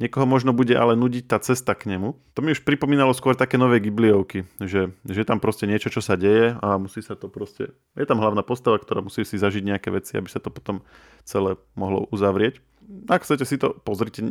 Niekoho 0.00 0.24
možno 0.24 0.56
bude 0.56 0.72
ale 0.72 0.96
nudiť 0.96 1.28
tá 1.28 1.36
cesta 1.38 1.76
k 1.76 1.92
nemu. 1.92 2.16
To 2.32 2.40
mi 2.40 2.56
už 2.56 2.64
pripomínalo 2.64 3.12
skôr 3.12 3.36
také 3.36 3.60
nové 3.60 3.76
gibliovky, 3.78 4.48
že, 4.58 4.90
že 5.04 5.22
tam 5.28 5.36
proste 5.36 5.68
niečo, 5.68 5.92
čo 5.92 6.00
sa 6.00 6.16
deje 6.16 6.56
a 6.58 6.80
musí 6.80 7.04
sa 7.04 7.12
to 7.12 7.28
proste... 7.28 7.70
Je 7.92 8.08
tam 8.08 8.18
hlavná 8.18 8.40
postava, 8.40 8.80
ktorá 8.80 9.04
musí 9.04 9.22
si 9.22 9.36
zažiť 9.36 9.62
nejaké 9.62 9.92
veci, 9.92 10.16
aby 10.16 10.32
sa 10.32 10.40
to 10.40 10.48
potom 10.48 10.80
celé 11.28 11.60
mohlo 11.76 12.08
uzavrieť. 12.08 12.64
Ak 13.06 13.22
chcete 13.22 13.44
si 13.44 13.60
to 13.60 13.76
pozrite, 13.84 14.24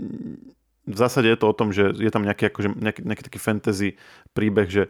v 0.86 0.98
zásade 0.98 1.30
je 1.30 1.38
to 1.38 1.46
o 1.48 1.56
tom, 1.56 1.70
že 1.70 1.94
je 1.94 2.12
tam 2.12 2.26
nejaký, 2.26 2.50
akože, 2.50 2.70
nejaký, 2.82 3.02
nejaký 3.06 3.24
taký 3.30 3.40
fantasy 3.40 3.90
príbeh, 4.34 4.68
že, 4.68 4.84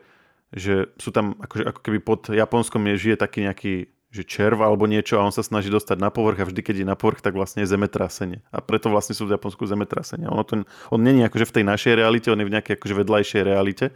že 0.56 0.88
sú 0.98 1.12
tam 1.12 1.36
akože, 1.36 1.68
ako 1.68 1.80
keby 1.84 2.00
pod 2.00 2.22
Japonskom 2.32 2.88
je, 2.96 3.12
žije 3.12 3.16
taký 3.20 3.44
nejaký 3.44 3.74
že 4.12 4.28
červ 4.28 4.60
alebo 4.60 4.92
niečo 4.92 5.16
a 5.16 5.24
on 5.24 5.32
sa 5.32 5.40
snaží 5.40 5.72
dostať 5.72 5.96
na 5.96 6.12
povrch 6.12 6.44
a 6.44 6.48
vždy, 6.52 6.60
keď 6.60 6.76
je 6.84 6.88
na 6.88 7.00
povrch, 7.00 7.24
tak 7.24 7.32
vlastne 7.32 7.64
je 7.64 7.72
zemetrasenie. 7.72 8.44
A 8.52 8.60
preto 8.60 8.92
vlastne 8.92 9.16
sú 9.16 9.24
v 9.24 9.40
Japonsku 9.40 9.64
zemetrasenia. 9.64 10.28
Ono 10.28 10.44
to, 10.44 10.68
on 10.92 11.00
není 11.00 11.24
akože 11.24 11.48
v 11.48 11.56
tej 11.56 11.64
našej 11.64 11.94
realite, 11.96 12.28
on 12.28 12.44
je 12.44 12.48
v 12.52 12.54
nejakej 12.60 12.76
akože 12.76 12.96
vedľajšej 13.00 13.42
realite 13.48 13.96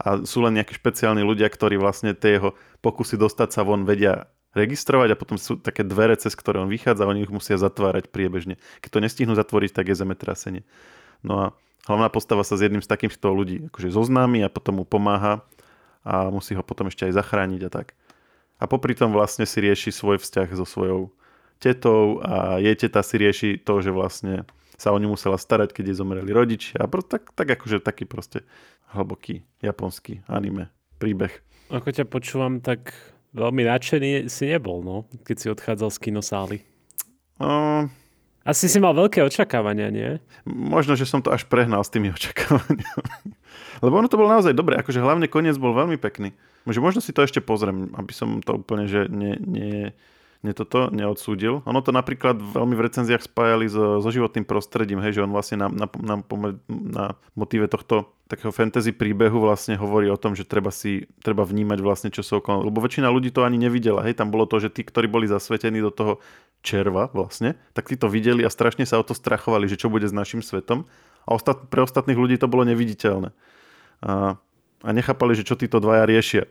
a 0.00 0.24
sú 0.24 0.40
len 0.40 0.56
nejakí 0.56 0.72
špeciálni 0.72 1.20
ľudia, 1.20 1.52
ktorí 1.52 1.76
vlastne 1.76 2.16
tie 2.16 2.40
jeho 2.40 2.56
pokusy 2.80 3.20
dostať 3.20 3.48
sa 3.52 3.60
von 3.60 3.84
vedia 3.84 4.32
registrovať 4.56 5.12
a 5.12 5.20
potom 5.20 5.36
sú 5.36 5.60
také 5.60 5.84
dvere, 5.84 6.16
cez 6.16 6.32
ktoré 6.32 6.58
on 6.58 6.72
vychádza 6.72 7.04
a 7.04 7.10
oni 7.12 7.28
ich 7.28 7.30
musia 7.30 7.60
zatvárať 7.60 8.08
priebežne. 8.08 8.56
Keď 8.80 8.90
to 8.96 9.04
nestihnú 9.04 9.36
zatvoriť, 9.36 9.76
tak 9.76 9.92
je 9.92 9.94
zemetrasenie. 10.00 10.62
No 11.20 11.34
a 11.36 11.46
hlavná 11.84 12.08
postava 12.08 12.42
sa 12.48 12.56
s 12.56 12.64
jedným 12.64 12.80
z 12.80 12.88
takýchto 12.88 13.28
ľudí 13.28 13.68
akože 13.68 13.92
zoznámi 13.92 14.40
a 14.40 14.48
potom 14.48 14.80
mu 14.80 14.84
pomáha 14.88 15.44
a 16.00 16.32
musí 16.32 16.56
ho 16.56 16.64
potom 16.64 16.88
ešte 16.88 17.04
aj 17.04 17.12
zachrániť 17.12 17.68
a 17.68 17.70
tak 17.70 17.92
a 18.60 18.64
popri 18.68 18.92
tom 18.92 19.16
vlastne 19.16 19.48
si 19.48 19.58
rieši 19.64 19.88
svoj 19.88 20.20
vzťah 20.20 20.48
so 20.52 20.68
svojou 20.68 21.08
tetou 21.56 22.20
a 22.20 22.60
jej 22.60 22.76
teta 22.76 23.00
si 23.00 23.16
rieši 23.16 23.48
to, 23.64 23.80
že 23.80 23.88
vlastne 23.88 24.44
sa 24.80 24.92
o 24.92 24.98
ňu 25.00 25.12
musela 25.12 25.36
starať, 25.36 25.76
keď 25.76 25.92
jej 25.92 25.96
zomreli 26.00 26.32
rodičia. 26.32 26.80
A 26.80 26.88
tak, 26.88 27.32
tak 27.36 27.48
akože 27.52 27.84
taký 27.84 28.08
proste 28.08 28.44
hlboký 28.96 29.44
japonský 29.60 30.24
anime 30.24 30.72
príbeh. 30.96 31.32
Ako 31.68 31.92
ťa 31.92 32.08
počúvam, 32.08 32.64
tak 32.64 32.96
veľmi 33.36 33.68
nadšený 33.68 34.32
si 34.32 34.44
nebol, 34.48 34.80
no, 34.80 35.04
keď 35.22 35.36
si 35.36 35.46
odchádzal 35.52 35.90
z 35.92 35.98
kinosály. 36.00 36.58
Uh, 37.40 37.88
Asi 38.42 38.68
si 38.68 38.80
mal 38.80 38.96
veľké 38.96 39.20
očakávania, 39.20 39.92
nie? 39.92 40.10
Možno, 40.48 40.96
že 40.96 41.04
som 41.04 41.20
to 41.20 41.32
až 41.32 41.44
prehnal 41.44 41.84
s 41.84 41.92
tými 41.92 42.08
očakávaniami. 42.16 43.32
Lebo 43.84 43.94
ono 43.96 44.08
to 44.08 44.16
bolo 44.20 44.32
naozaj 44.32 44.56
dobre, 44.56 44.80
akože 44.80 45.00
hlavne 45.00 45.28
koniec 45.28 45.56
bol 45.60 45.76
veľmi 45.76 46.00
pekný. 46.00 46.32
Že 46.68 46.80
možno 46.84 47.00
si 47.00 47.16
to 47.16 47.24
ešte 47.24 47.40
pozriem, 47.40 47.92
aby 47.96 48.12
som 48.12 48.44
to 48.44 48.60
úplne, 48.60 48.84
že 48.84 49.08
nie, 49.08 49.36
nie, 49.40 49.96
nie 50.40 50.52
toto 50.56 50.88
neodsúdil. 50.92 51.60
Ono 51.64 51.80
to 51.84 51.92
napríklad 51.92 52.40
veľmi 52.40 52.72
v 52.72 52.84
recenziách 52.84 53.24
spájali 53.24 53.68
so, 53.68 54.00
so 54.00 54.08
životným 54.08 54.48
prostredím, 54.48 55.00
hej, 55.04 55.20
že 55.20 55.24
on 55.24 55.32
vlastne 55.32 55.60
na, 55.60 55.68
na, 55.68 55.86
na, 56.00 56.16
na 56.68 57.04
motíve 57.36 57.68
tohto 57.68 58.12
takého 58.30 58.54
fantasy 58.54 58.94
príbehu 58.94 59.42
vlastne 59.42 59.74
hovorí 59.74 60.06
o 60.06 60.20
tom, 60.20 60.38
že 60.38 60.46
treba 60.46 60.70
si, 60.70 61.10
treba 61.20 61.42
vnímať 61.42 61.78
vlastne, 61.82 62.08
čo 62.14 62.22
sa 62.22 62.38
okolo. 62.38 62.70
Lebo 62.70 62.78
väčšina 62.78 63.10
ľudí 63.10 63.34
to 63.34 63.42
ani 63.42 63.58
nevidela, 63.58 64.06
hej, 64.06 64.14
tam 64.16 64.30
bolo 64.30 64.46
to, 64.46 64.62
že 64.62 64.70
tí, 64.70 64.86
ktorí 64.86 65.10
boli 65.10 65.26
zasvetení 65.26 65.82
do 65.82 65.90
toho 65.90 66.22
červa 66.62 67.10
vlastne, 67.10 67.58
tak 67.74 67.90
tí 67.90 67.98
to 67.98 68.06
videli 68.06 68.46
a 68.46 68.52
strašne 68.52 68.86
sa 68.86 69.00
o 69.00 69.04
to 69.04 69.16
strachovali, 69.16 69.66
že 69.66 69.80
čo 69.80 69.90
bude 69.90 70.06
s 70.06 70.14
našim 70.14 70.40
svetom. 70.40 70.86
A 71.26 71.36
ostat, 71.36 71.68
pre 71.68 71.84
ostatných 71.84 72.16
ľudí 72.16 72.40
to 72.40 72.48
bolo 72.48 72.64
neviditeľné. 72.64 73.34
A 74.00 74.40
a 74.80 74.88
nechápali, 74.92 75.36
že 75.36 75.46
čo 75.46 75.56
títo 75.56 75.80
dvaja 75.80 76.08
riešia. 76.08 76.44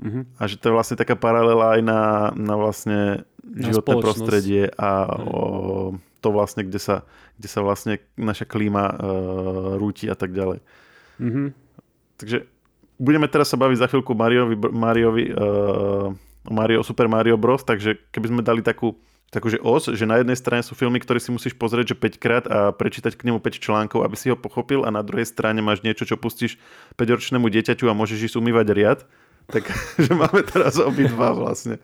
Uh-huh. 0.00 0.24
A 0.40 0.48
že 0.48 0.56
to 0.56 0.72
je 0.72 0.76
vlastne 0.76 0.96
taká 0.96 1.12
paralela 1.12 1.76
aj 1.76 1.80
na, 1.84 2.00
na 2.32 2.54
vlastne 2.56 3.28
na 3.44 3.66
životné 3.68 3.94
prostredie 4.00 4.62
a 4.80 5.04
uh-huh. 5.04 5.28
o 5.28 5.42
to 6.20 6.28
vlastne, 6.32 6.64
kde 6.64 6.80
sa, 6.80 7.04
kde 7.36 7.48
sa 7.48 7.60
vlastne 7.60 8.00
naša 8.16 8.44
klíma 8.48 8.84
uh, 8.84 8.96
rúti 9.76 10.08
a 10.08 10.16
tak 10.16 10.32
ďalej. 10.32 10.64
Uh-huh. 11.20 11.52
Takže 12.16 12.48
budeme 13.00 13.28
teraz 13.28 13.52
sa 13.52 13.60
baviť 13.60 13.76
za 13.80 13.88
chvíľku 13.88 14.12
Mariovi, 14.16 14.56
Mariovi 14.56 15.24
uh, 15.32 16.12
Mario, 16.48 16.80
Super 16.84 17.08
Mario 17.08 17.36
Bros. 17.36 17.64
Takže 17.64 17.96
keby 18.12 18.26
sme 18.32 18.42
dali 18.44 18.64
takú 18.64 18.96
Takže 19.30 19.62
os, 19.62 19.86
že 19.86 20.10
na 20.10 20.18
jednej 20.18 20.34
strane 20.34 20.66
sú 20.66 20.74
filmy, 20.74 20.98
ktoré 20.98 21.22
si 21.22 21.30
musíš 21.30 21.54
pozrieť 21.54 21.94
že 21.94 21.96
5 22.02 22.18
krát 22.18 22.44
a 22.50 22.74
prečítať 22.74 23.14
k 23.14 23.30
nemu 23.30 23.38
5 23.38 23.62
článkov, 23.62 24.02
aby 24.02 24.18
si 24.18 24.26
ho 24.26 24.34
pochopil 24.34 24.82
a 24.82 24.90
na 24.90 25.06
druhej 25.06 25.22
strane 25.22 25.62
máš 25.62 25.86
niečo, 25.86 26.02
čo 26.02 26.18
pustíš 26.18 26.58
5-ročnému 26.98 27.46
dieťaťu 27.46 27.86
a 27.86 27.94
môžeš 27.94 28.26
ísť 28.26 28.36
umývať 28.42 28.66
riad. 28.74 29.00
Tak, 29.46 29.70
že 30.04 30.12
máme 30.18 30.42
teraz 30.42 30.82
obidva 30.82 31.30
vlastne. 31.30 31.78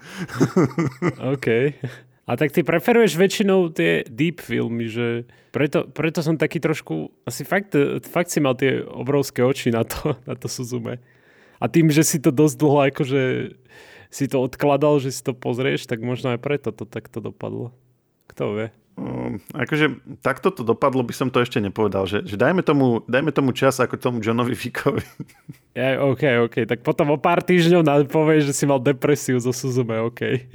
OK. 1.38 1.79
A 2.27 2.35
tak 2.35 2.51
ty 2.51 2.66
preferuješ 2.66 3.14
väčšinou 3.14 3.70
tie 3.70 4.03
deep 4.11 4.42
filmy, 4.42 4.90
že 4.90 5.31
preto, 5.55 5.87
preto 5.87 6.27
som 6.27 6.35
taký 6.35 6.59
trošku, 6.59 7.14
asi 7.22 7.46
fakt, 7.46 7.79
fakt 8.03 8.35
si 8.35 8.42
mal 8.42 8.59
tie 8.59 8.83
obrovské 8.83 9.46
oči 9.46 9.70
na 9.70 9.87
to, 9.87 10.18
na 10.27 10.35
to 10.35 10.51
Suzume. 10.51 10.99
A 11.62 11.70
tým, 11.70 11.94
že 11.94 12.03
si 12.03 12.18
to 12.18 12.35
dosť 12.35 12.57
dlho 12.59 12.79
akože 12.90 13.22
si 14.11 14.27
to 14.27 14.42
odkladal, 14.42 14.99
že 15.03 15.12
si 15.12 15.23
to 15.23 15.33
pozrieš, 15.37 15.87
tak 15.87 16.03
možno 16.03 16.35
aj 16.35 16.40
preto 16.40 16.71
to 16.73 16.88
takto 16.88 17.19
dopadlo. 17.23 17.75
Kto 18.27 18.57
vie? 18.57 18.69
Um, 18.97 19.45
akože 19.53 20.01
takto 20.25 20.49
to 20.49 20.64
dopadlo 20.64 21.05
by 21.05 21.12
som 21.12 21.29
to 21.29 21.45
ešte 21.45 21.61
nepovedal, 21.61 22.09
že, 22.09 22.25
že 22.25 22.40
dajme, 22.40 22.64
tomu, 22.64 23.05
dajme 23.05 23.29
tomu 23.29 23.53
čas 23.53 23.77
ako 23.77 24.01
tomu 24.01 24.25
Johnovi 24.25 24.57
Fickovi. 24.57 25.05
Ja, 25.77 26.01
OK, 26.01 26.49
OK, 26.49 26.64
tak 26.64 26.81
potom 26.81 27.12
o 27.12 27.21
pár 27.21 27.45
týždňov 27.45 28.09
povieš, 28.09 28.49
že 28.49 28.57
si 28.57 28.64
mal 28.64 28.81
depresiu 28.81 29.37
zo 29.37 29.53
Suzume, 29.53 30.01
OK. 30.09 30.49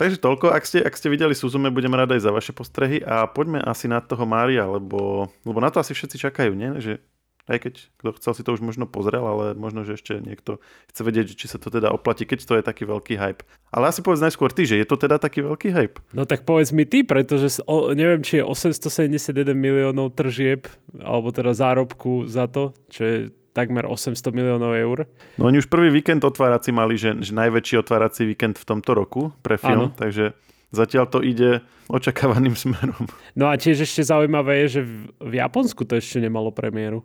Takže 0.00 0.16
toľko, 0.16 0.48
ak 0.48 0.64
ste, 0.64 0.80
ak 0.80 0.96
ste 0.96 1.12
videli 1.12 1.36
Suzume, 1.36 1.68
budem 1.68 1.92
rád 1.92 2.16
aj 2.16 2.24
za 2.24 2.32
vaše 2.32 2.56
postrehy 2.56 3.04
a 3.04 3.28
poďme 3.28 3.60
asi 3.60 3.84
na 3.84 4.00
toho 4.00 4.24
Mária, 4.24 4.64
lebo, 4.64 5.28
lebo 5.44 5.58
na 5.60 5.68
to 5.68 5.76
asi 5.76 5.92
všetci 5.92 6.16
čakajú, 6.16 6.56
nie? 6.56 6.80
Že 6.80 7.04
aj 7.50 7.58
keď 7.58 7.74
kto 7.98 8.10
chcel 8.22 8.32
si 8.38 8.42
to 8.46 8.54
už 8.54 8.62
možno 8.62 8.86
pozrel, 8.86 9.26
ale 9.26 9.58
možno, 9.58 9.82
že 9.82 9.98
ešte 9.98 10.22
niekto 10.22 10.62
chce 10.94 11.00
vedieť, 11.02 11.34
či 11.34 11.50
sa 11.50 11.58
to 11.58 11.74
teda 11.74 11.90
oplatí, 11.90 12.22
keď 12.22 12.46
to 12.46 12.54
je 12.58 12.62
taký 12.62 12.86
veľký 12.86 13.18
hype. 13.18 13.42
Ale 13.74 13.90
asi 13.90 13.98
povedz 13.98 14.22
najskôr 14.22 14.54
ty, 14.54 14.62
že 14.62 14.78
je 14.78 14.86
to 14.86 14.94
teda 14.94 15.18
taký 15.18 15.42
veľký 15.42 15.74
hype. 15.74 15.98
No 16.14 16.22
tak 16.22 16.46
povedz 16.46 16.70
mi 16.70 16.86
ty, 16.86 17.02
pretože 17.02 17.58
o, 17.66 17.90
neviem, 17.90 18.22
či 18.22 18.40
je 18.40 18.44
871 18.46 19.58
miliónov 19.58 20.14
tržieb, 20.14 20.70
alebo 21.02 21.34
teda 21.34 21.50
zárobku 21.50 22.30
za 22.30 22.46
to, 22.46 22.76
čo 22.94 23.02
je 23.02 23.16
takmer 23.52 23.84
800 23.84 24.22
miliónov 24.32 24.72
eur. 24.72 25.04
No 25.36 25.50
oni 25.50 25.60
už 25.60 25.68
prvý 25.68 25.92
víkend 25.92 26.24
otvárací 26.24 26.72
mali, 26.72 26.96
že, 26.96 27.12
že 27.20 27.36
najväčší 27.36 27.84
otvárací 27.84 28.24
víkend 28.24 28.56
v 28.56 28.64
tomto 28.64 28.96
roku 28.96 29.34
pre 29.44 29.60
film, 29.60 29.92
ano. 29.92 29.94
takže 29.98 30.32
zatiaľ 30.72 31.04
to 31.10 31.20
ide 31.20 31.60
očakávaným 31.92 32.56
smerom. 32.62 33.06
No 33.36 33.52
a 33.52 33.54
tiež 33.60 33.84
ešte 33.84 34.02
zaujímavé 34.08 34.64
je, 34.66 34.80
že 34.80 34.82
v 35.20 35.34
Japonsku 35.36 35.84
to 35.84 36.00
ešte 36.00 36.18
nemalo 36.18 36.48
premiéru. 36.48 37.04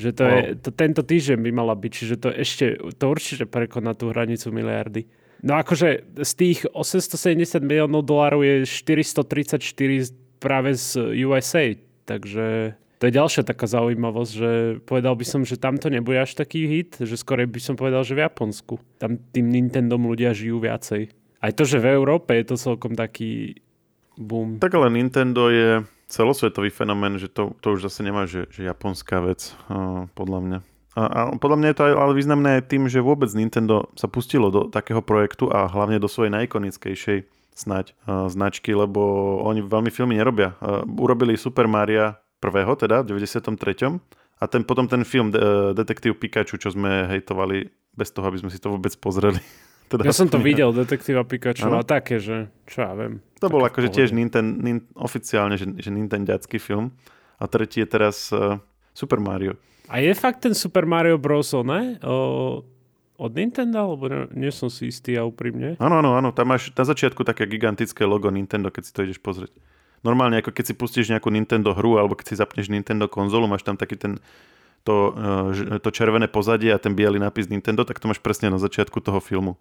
Že 0.00 0.10
to 0.16 0.24
wow. 0.24 0.32
je, 0.32 0.42
to, 0.56 0.70
tento 0.72 1.02
týždeň 1.04 1.38
by 1.44 1.50
mala 1.52 1.76
byť, 1.76 1.92
čiže 1.92 2.16
to 2.16 2.28
ešte, 2.32 2.66
to 2.96 3.04
určite 3.04 3.44
prekoná 3.46 3.92
tú 3.92 4.08
hranicu 4.08 4.48
miliardy. 4.48 5.04
No 5.40 5.56
akože 5.56 6.20
z 6.20 6.32
tých 6.36 6.58
870 6.72 7.60
miliónov 7.64 8.04
dolárov 8.04 8.44
je 8.44 8.64
434 8.64 9.60
práve 10.40 10.76
z 10.76 11.20
USA, 11.24 11.76
takže 12.04 12.76
to 13.00 13.08
je 13.08 13.16
ďalšia 13.16 13.48
taká 13.48 13.64
zaujímavosť, 13.64 14.32
že 14.36 14.50
povedal 14.84 15.16
by 15.16 15.24
som, 15.24 15.40
že 15.40 15.56
tamto 15.56 15.88
nebude 15.88 16.20
až 16.20 16.36
taký 16.36 16.68
hit, 16.68 17.00
že 17.00 17.16
skôr 17.16 17.40
by 17.48 17.56
som 17.56 17.72
povedal, 17.72 18.04
že 18.04 18.12
v 18.12 18.28
Japonsku. 18.28 18.76
Tam 19.00 19.16
tým 19.16 19.48
Nintendom 19.48 20.04
ľudia 20.04 20.36
žijú 20.36 20.60
viacej. 20.60 21.08
Aj 21.40 21.52
to, 21.56 21.64
že 21.64 21.80
v 21.80 21.96
Európe 21.96 22.36
je 22.36 22.52
to 22.52 22.56
celkom 22.60 22.92
taký 22.92 23.56
boom. 24.20 24.60
Tak 24.60 24.76
ale 24.76 24.92
Nintendo 24.92 25.48
je 25.48 25.80
celosvetový 26.10 26.74
fenomén, 26.74 27.16
že 27.16 27.30
to, 27.30 27.54
to 27.62 27.78
už 27.78 27.86
zase 27.86 28.02
nemá, 28.02 28.26
že, 28.26 28.50
že 28.50 28.66
japonská 28.66 29.22
vec, 29.22 29.54
uh, 29.70 30.10
podľa 30.18 30.40
mňa. 30.42 30.58
A, 30.98 31.02
a 31.06 31.20
podľa 31.38 31.56
mňa 31.62 31.68
je 31.70 31.76
to 31.78 31.86
aj, 31.86 31.94
ale 31.94 32.12
významné 32.18 32.48
aj 32.58 32.62
tým, 32.66 32.90
že 32.90 32.98
vôbec 32.98 33.30
Nintendo 33.30 33.86
sa 33.94 34.10
pustilo 34.10 34.50
do 34.50 34.66
takého 34.66 34.98
projektu 34.98 35.46
a 35.46 35.70
hlavne 35.70 36.02
do 36.02 36.10
svojej 36.10 36.34
najikonickejšej 36.34 37.30
snať 37.54 37.86
uh, 37.94 38.26
značky, 38.26 38.74
lebo 38.74 39.00
oni 39.46 39.62
veľmi 39.62 39.94
filmy 39.94 40.18
nerobia. 40.18 40.58
Uh, 40.58 40.82
urobili 40.98 41.38
Super 41.38 41.70
Mario 41.70 42.18
prvého, 42.42 42.74
teda 42.74 43.06
v 43.06 43.22
93. 43.22 44.02
A 44.40 44.44
ten, 44.48 44.64
potom 44.64 44.88
ten 44.88 45.04
film 45.04 45.30
De- 45.30 45.76
Detektív 45.76 46.18
Pikachu, 46.18 46.56
čo 46.56 46.72
sme 46.72 47.06
hejtovali 47.06 47.70
bez 47.92 48.10
toho, 48.10 48.24
aby 48.26 48.40
sme 48.40 48.50
si 48.50 48.58
to 48.58 48.72
vôbec 48.72 48.90
pozreli. 48.98 49.38
teda 49.90 50.06
ja 50.06 50.14
som 50.14 50.30
to 50.30 50.38
videl, 50.48 50.70
Detektíva 50.70 51.26
Pikachu 51.26 51.66
ano? 51.66 51.82
a 51.82 51.84
také, 51.84 52.22
že 52.22 52.46
čo 52.70 52.86
ja 52.86 52.94
viem. 52.94 53.18
To 53.42 53.50
bol 53.50 53.66
akože 53.66 53.90
tiež 53.90 54.14
Nintendo, 54.14 54.54
Nintendo, 54.54 54.94
oficiálne, 54.94 55.58
že, 55.58 55.66
že 55.74 55.90
Nintendiacký 55.90 56.62
film. 56.62 56.94
A 57.40 57.48
tretí 57.48 57.82
je 57.82 57.88
teraz 57.88 58.30
uh, 58.30 58.60
Super 58.94 59.18
Mario. 59.18 59.58
A 59.90 59.98
je 59.98 60.12
fakt 60.14 60.46
ten 60.46 60.54
Super 60.54 60.86
Mario 60.86 61.18
Bros. 61.18 61.50
ne? 61.66 61.98
O, 62.04 62.62
od 63.16 63.32
Nintendo, 63.34 63.90
alebo 63.90 64.06
ne, 64.06 64.30
nie 64.36 64.52
som 64.54 64.70
si 64.70 64.92
istý 64.92 65.18
a 65.18 65.26
úprimne. 65.26 65.74
Áno, 65.82 65.98
áno, 65.98 66.14
áno. 66.14 66.30
Tam 66.30 66.52
máš 66.52 66.70
na 66.76 66.84
začiatku 66.84 67.24
také 67.26 67.48
gigantické 67.48 68.06
logo 68.06 68.28
Nintendo, 68.28 68.68
keď 68.68 68.82
si 68.86 68.92
to 68.92 69.02
ideš 69.02 69.18
pozrieť 69.18 69.52
normálne 70.00 70.40
ako 70.40 70.52
keď 70.52 70.64
si 70.72 70.74
pustíš 70.76 71.12
nejakú 71.12 71.28
Nintendo 71.28 71.76
hru 71.76 72.00
alebo 72.00 72.16
keď 72.16 72.32
si 72.32 72.40
zapneš 72.40 72.72
Nintendo 72.72 73.04
konzolu, 73.04 73.44
máš 73.44 73.64
tam 73.64 73.76
taký 73.76 74.00
ten 74.00 74.16
to, 74.84 75.12
eh, 75.12 75.76
to 75.76 75.92
červené 75.92 76.24
pozadie 76.24 76.72
a 76.72 76.80
ten 76.80 76.96
biely 76.96 77.20
nápis 77.20 77.52
Nintendo, 77.52 77.84
tak 77.84 78.00
to 78.00 78.08
máš 78.08 78.20
presne 78.20 78.48
na 78.48 78.56
začiatku 78.56 78.96
toho 79.04 79.20
filmu. 79.20 79.60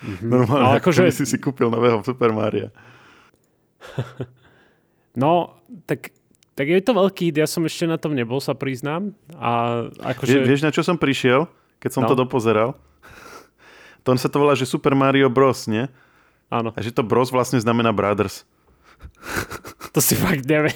Mm-hmm. 0.00 0.28
Normálne, 0.32 0.64
Ale 0.64 0.76
akože... 0.80 1.12
si 1.12 1.28
si 1.28 1.36
kúpil 1.36 1.68
nového 1.68 2.00
Super 2.00 2.32
Maria. 2.32 2.72
no, 5.22 5.60
tak, 5.84 6.12
tak 6.56 6.66
je 6.68 6.80
to 6.80 6.96
veľký 6.96 7.36
ja 7.36 7.44
som 7.44 7.64
ešte 7.68 7.84
na 7.84 8.00
tom 8.00 8.16
nebol, 8.16 8.40
sa 8.40 8.56
priznám. 8.56 9.12
A 9.36 9.84
akože... 10.00 10.40
Vie, 10.40 10.56
vieš, 10.56 10.64
na 10.64 10.72
čo 10.72 10.80
som 10.80 10.96
prišiel, 10.96 11.44
keď 11.80 11.90
som 11.92 12.02
no. 12.04 12.10
to 12.10 12.16
dopozeral? 12.16 12.76
To 14.00 14.16
on 14.16 14.20
sa 14.20 14.32
to 14.32 14.40
volá, 14.40 14.56
že 14.56 14.64
Super 14.64 14.96
Mario 14.96 15.28
Bros, 15.28 15.68
nie? 15.68 15.84
Áno. 16.48 16.72
A 16.72 16.80
že 16.80 16.88
to 16.88 17.04
Bros 17.04 17.28
vlastne 17.28 17.60
znamená 17.60 17.92
Brothers. 17.92 18.48
To 19.92 20.00
si 20.00 20.16
fakt 20.16 20.48
nevie. 20.48 20.72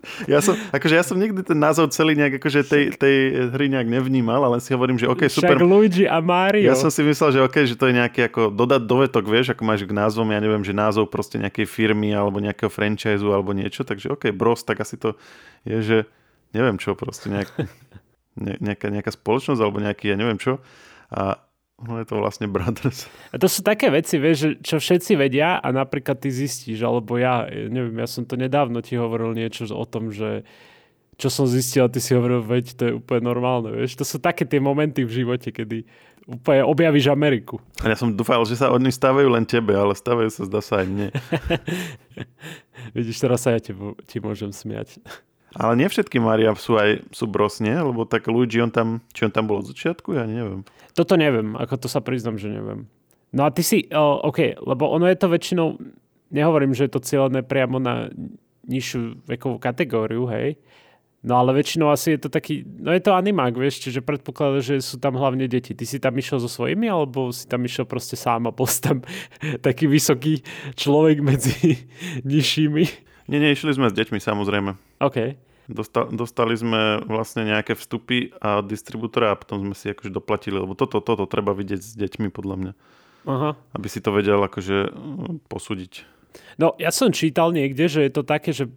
ja 0.32 0.38
som, 0.42 0.54
akože 0.70 0.94
ja 0.94 1.04
som 1.04 1.16
nikdy 1.16 1.42
ten 1.42 1.58
názov 1.58 1.90
celý 1.92 2.16
nejak 2.18 2.40
akože 2.40 2.66
tej, 2.66 2.84
tej 2.96 3.16
hry 3.52 3.66
nejak 3.70 3.88
nevnímal, 3.88 4.42
ale 4.42 4.58
si 4.58 4.72
hovorím, 4.72 4.98
že 4.98 5.06
OK, 5.08 5.28
super. 5.28 5.58
Však 5.58 5.66
Luigi 5.66 6.04
a 6.08 6.18
Mario. 6.18 6.68
Ja 6.68 6.74
som 6.78 6.88
si 6.88 7.04
myslel, 7.04 7.36
že 7.36 7.40
OK, 7.44 7.56
že 7.68 7.76
to 7.76 7.88
je 7.90 7.94
nejaký 7.98 8.30
ako 8.30 8.50
dodať 8.52 8.82
dovetok, 8.84 9.24
vieš, 9.28 9.52
ako 9.52 9.62
máš 9.62 9.84
k 9.84 9.92
názvom, 9.92 10.28
ja 10.30 10.40
neviem, 10.40 10.62
že 10.62 10.72
názov 10.74 11.08
proste 11.12 11.36
nejakej 11.36 11.66
firmy 11.68 12.10
alebo 12.14 12.40
nejakého 12.42 12.72
franchise 12.72 13.22
alebo 13.22 13.52
niečo, 13.52 13.84
takže 13.84 14.12
OK, 14.12 14.32
Bros, 14.32 14.64
tak 14.64 14.82
asi 14.82 14.98
to 14.98 15.14
je, 15.62 15.78
že 15.82 15.98
neviem 16.52 16.76
čo, 16.76 16.96
proste 16.96 17.28
nejak, 17.28 17.48
ne, 18.44 18.54
nejaká, 18.58 18.88
nejaká 18.88 19.12
spoločnosť 19.12 19.60
alebo 19.60 19.78
nejaký, 19.78 20.12
ja 20.12 20.16
neviem 20.16 20.40
čo. 20.40 20.60
A 21.12 21.36
No 21.82 21.98
je 21.98 22.06
to 22.06 22.22
vlastne 22.22 22.46
Brothers. 22.46 23.10
A 23.34 23.42
to 23.42 23.50
sú 23.50 23.66
také 23.66 23.90
veci, 23.90 24.22
vieš, 24.22 24.62
čo 24.62 24.78
všetci 24.78 25.18
vedia 25.18 25.58
a 25.58 25.68
napríklad 25.74 26.22
ty 26.22 26.30
zistíš, 26.30 26.78
alebo 26.86 27.18
ja, 27.18 27.50
neviem, 27.50 27.98
ja 27.98 28.06
som 28.06 28.22
to 28.22 28.38
nedávno 28.38 28.78
ti 28.86 28.94
hovoril 28.94 29.34
niečo 29.34 29.66
o 29.74 29.82
tom, 29.82 30.14
že 30.14 30.46
čo 31.18 31.28
som 31.28 31.46
zistil 31.46 31.86
a 31.86 31.92
ty 31.92 31.98
si 31.98 32.14
hovoril, 32.14 32.42
veď 32.42 32.64
to 32.74 32.82
je 32.86 32.92
úplne 32.96 33.22
normálne, 33.26 33.70
vieš. 33.74 33.98
To 33.98 34.06
sú 34.06 34.22
také 34.22 34.46
tie 34.46 34.58
momenty 34.58 35.06
v 35.06 35.22
živote, 35.22 35.50
kedy 35.54 35.84
úplne 36.26 36.62
objavíš 36.66 37.10
Ameriku. 37.10 37.58
A 37.82 37.90
ja 37.90 37.96
som 37.98 38.14
dúfal, 38.14 38.42
že 38.46 38.58
sa 38.58 38.70
oni 38.70 38.90
stávajú 38.90 39.28
len 39.30 39.42
tebe, 39.42 39.74
ale 39.74 39.94
stávajú 39.94 40.30
sa 40.30 40.42
zdá 40.46 40.60
sa 40.62 40.82
aj 40.82 40.86
mne. 40.86 41.08
Vidíš, 42.96 43.18
teraz 43.22 43.42
sa 43.42 43.54
ja 43.54 43.60
ti, 43.62 43.74
ti 44.06 44.16
môžem 44.22 44.54
smiať. 44.54 45.02
Ale 45.56 45.72
nie 45.76 45.88
všetky 45.88 46.16
Maria 46.18 46.56
sú 46.56 46.80
aj 46.80 47.04
sú 47.12 47.28
brosne, 47.28 47.72
lebo 47.72 48.08
tak 48.08 48.28
Luigi, 48.28 48.60
on 48.60 48.72
tam, 48.72 49.04
či 49.12 49.28
on 49.28 49.32
tam 49.32 49.48
bol 49.48 49.60
od 49.60 49.68
začiatku, 49.68 50.16
ja 50.16 50.24
neviem. 50.24 50.64
Toto 50.92 51.16
neviem, 51.16 51.56
ako 51.56 51.86
to 51.86 51.88
sa 51.88 52.00
priznam, 52.00 52.40
že 52.40 52.52
neviem. 52.52 52.88
No 53.32 53.48
a 53.48 53.52
ty 53.52 53.64
si, 53.64 53.88
oh, 53.92 54.20
OK, 54.28 54.60
lebo 54.60 54.92
ono 54.92 55.08
je 55.08 55.16
to 55.16 55.32
väčšinou, 55.32 55.80
nehovorím, 56.28 56.76
že 56.76 56.88
je 56.88 56.92
to 56.92 57.04
cieľené 57.04 57.40
priamo 57.44 57.80
na 57.80 58.12
nižšiu 58.68 59.24
vekovú 59.24 59.56
kategóriu, 59.56 60.28
hej, 60.28 60.60
No 61.22 61.38
ale 61.38 61.54
väčšinou 61.54 61.86
asi 61.94 62.18
je 62.18 62.26
to 62.26 62.34
taký, 62.34 62.66
no 62.66 62.90
je 62.90 62.98
to 62.98 63.14
animák, 63.14 63.54
vieš, 63.54 63.78
čiže 63.78 64.02
predpokladá, 64.02 64.58
že 64.58 64.82
sú 64.82 64.98
tam 64.98 65.14
hlavne 65.14 65.46
deti. 65.46 65.70
Ty 65.70 65.86
si 65.86 66.02
tam 66.02 66.18
išiel 66.18 66.42
so 66.42 66.50
svojimi, 66.50 66.90
alebo 66.90 67.30
si 67.30 67.46
tam 67.46 67.62
išiel 67.62 67.86
proste 67.86 68.18
sám 68.18 68.50
a 68.50 68.52
bol 68.52 68.66
tam 68.66 69.06
taký 69.66 69.86
vysoký 69.86 70.42
človek 70.74 71.22
medzi 71.22 71.86
nižšími? 72.26 73.11
Nie, 73.32 73.40
nie, 73.40 73.56
išli 73.56 73.72
sme 73.72 73.88
s 73.88 73.96
deťmi 73.96 74.20
samozrejme. 74.20 74.76
OK. 75.00 75.40
Dostali, 75.72 76.12
dostali 76.12 76.52
sme 76.52 77.00
vlastne 77.08 77.48
nejaké 77.48 77.72
vstupy 77.72 78.36
a 78.44 78.60
distribútora 78.60 79.32
a 79.32 79.38
potom 79.40 79.64
sme 79.64 79.72
si 79.72 79.88
akože 79.88 80.12
doplatili, 80.12 80.60
lebo 80.60 80.76
toto, 80.76 81.00
toto 81.00 81.24
treba 81.24 81.56
vidieť 81.56 81.80
s 81.80 81.96
deťmi 81.96 82.28
podľa 82.28 82.56
mňa. 82.60 82.72
Aha. 83.24 83.50
Aby 83.72 83.88
si 83.88 84.04
to 84.04 84.12
vedel 84.12 84.36
akože 84.44 84.92
mm, 84.92 85.48
posúdiť. 85.48 86.04
No, 86.60 86.76
ja 86.76 86.92
som 86.92 87.08
čítal 87.08 87.56
niekde, 87.56 87.88
že 87.88 88.04
je 88.04 88.12
to 88.12 88.20
také, 88.20 88.52
že 88.52 88.68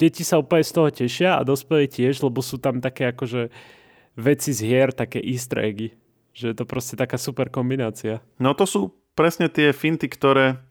deti 0.00 0.24
sa 0.24 0.40
úplne 0.40 0.64
z 0.64 0.72
toho 0.72 0.88
tešia 0.88 1.36
a 1.36 1.44
dospelí 1.44 1.84
tiež, 1.84 2.24
lebo 2.24 2.40
sú 2.40 2.56
tam 2.56 2.80
také 2.80 3.12
akože 3.12 3.52
veci 4.16 4.56
z 4.56 4.60
hier, 4.64 4.96
také 4.96 5.20
easter 5.20 5.60
eggy. 5.60 5.92
Že 6.32 6.54
je 6.54 6.56
to 6.56 6.64
proste 6.64 6.94
taká 6.96 7.20
super 7.20 7.52
kombinácia. 7.52 8.24
No 8.40 8.56
to 8.56 8.64
sú 8.64 8.96
presne 9.12 9.52
tie 9.52 9.76
finty, 9.76 10.08
ktoré 10.08 10.62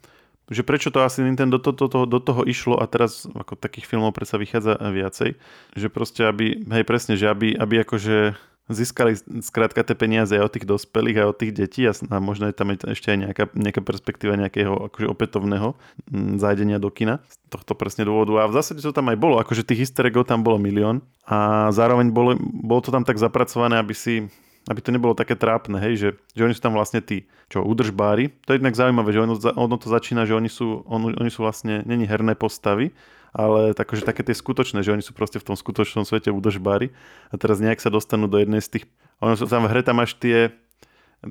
že 0.50 0.66
prečo 0.66 0.90
to 0.90 1.06
asi 1.06 1.22
Nintendo 1.22 1.62
do, 1.62 1.72
to, 1.72 1.86
to, 1.86 2.10
do 2.10 2.20
toho 2.20 2.42
išlo 2.44 2.82
a 2.82 2.90
teraz 2.90 3.30
ako 3.30 3.54
takých 3.54 3.86
filmov 3.86 4.18
predsa 4.18 4.42
vychádza 4.42 4.76
viacej, 4.82 5.38
že 5.78 5.88
proste 5.94 6.26
aby, 6.26 6.66
hej 6.66 6.84
presne, 6.84 7.14
že 7.16 7.30
aby, 7.30 7.54
aby 7.54 7.86
akože 7.86 8.34
získali 8.70 9.18
skrátka 9.42 9.82
tie 9.82 9.98
peniaze 9.98 10.38
aj 10.38 10.46
od 10.46 10.54
tých 10.54 10.70
dospelých 10.70 11.18
aj 11.26 11.28
od 11.28 11.38
tých 11.42 11.52
detí 11.58 11.82
a, 11.90 11.94
možno 12.22 12.46
je 12.46 12.54
tam 12.54 12.70
ešte 12.70 13.10
aj 13.10 13.18
nejaká, 13.18 13.44
nejaká 13.58 13.82
perspektíva 13.82 14.38
nejakého 14.38 14.94
akože 14.94 15.10
opätovného 15.10 15.74
m, 16.14 16.38
zájdenia 16.38 16.78
do 16.78 16.94
kina 16.94 17.26
z 17.26 17.36
tohto 17.50 17.74
presne 17.74 18.06
dôvodu. 18.06 18.46
A 18.46 18.50
v 18.50 18.54
zásade 18.54 18.86
to 18.86 18.94
tam 18.94 19.10
aj 19.10 19.18
bolo, 19.18 19.42
akože 19.42 19.66
tých 19.66 19.90
easter 19.90 20.06
tam 20.22 20.46
bolo 20.46 20.62
milión 20.62 21.02
a 21.26 21.70
zároveň 21.74 22.14
bolo, 22.14 22.38
bolo 22.40 22.82
to 22.86 22.94
tam 22.94 23.02
tak 23.02 23.18
zapracované, 23.18 23.82
aby 23.82 23.98
si 23.98 24.30
aby 24.70 24.80
to 24.86 24.94
nebolo 24.94 25.18
také 25.18 25.34
trápne, 25.34 25.82
hej, 25.82 25.94
že, 25.98 26.10
že 26.38 26.46
oni 26.46 26.54
sú 26.54 26.62
tam 26.62 26.78
vlastne 26.78 27.02
tí, 27.02 27.26
čo, 27.50 27.66
údržbári. 27.66 28.30
To 28.46 28.54
je 28.54 28.62
jednak 28.62 28.78
zaujímavé, 28.78 29.10
že 29.10 29.26
ono, 29.26 29.36
ono 29.36 29.76
to 29.82 29.90
začína, 29.90 30.30
že 30.30 30.38
oni 30.38 30.48
sú, 30.48 30.86
on, 30.86 31.10
oni 31.10 31.32
sú 31.34 31.42
vlastne, 31.42 31.82
není 31.90 32.06
herné 32.06 32.38
postavy, 32.38 32.94
ale 33.34 33.74
takže 33.74 34.06
také 34.06 34.22
tie 34.22 34.38
skutočné, 34.38 34.86
že 34.86 34.94
oni 34.94 35.02
sú 35.02 35.18
proste 35.18 35.42
v 35.42 35.54
tom 35.54 35.58
skutočnom 35.58 36.06
svete 36.06 36.30
údržbári 36.30 36.94
a 37.34 37.36
teraz 37.42 37.58
nejak 37.58 37.82
sa 37.82 37.90
dostanú 37.90 38.30
do 38.30 38.38
jednej 38.38 38.62
z 38.62 38.78
tých, 38.78 38.86
ono 39.18 39.34
tam 39.34 39.66
v 39.66 39.72
hre 39.74 39.82
tam 39.82 39.98
máš 40.02 40.14
tie, 40.22 40.54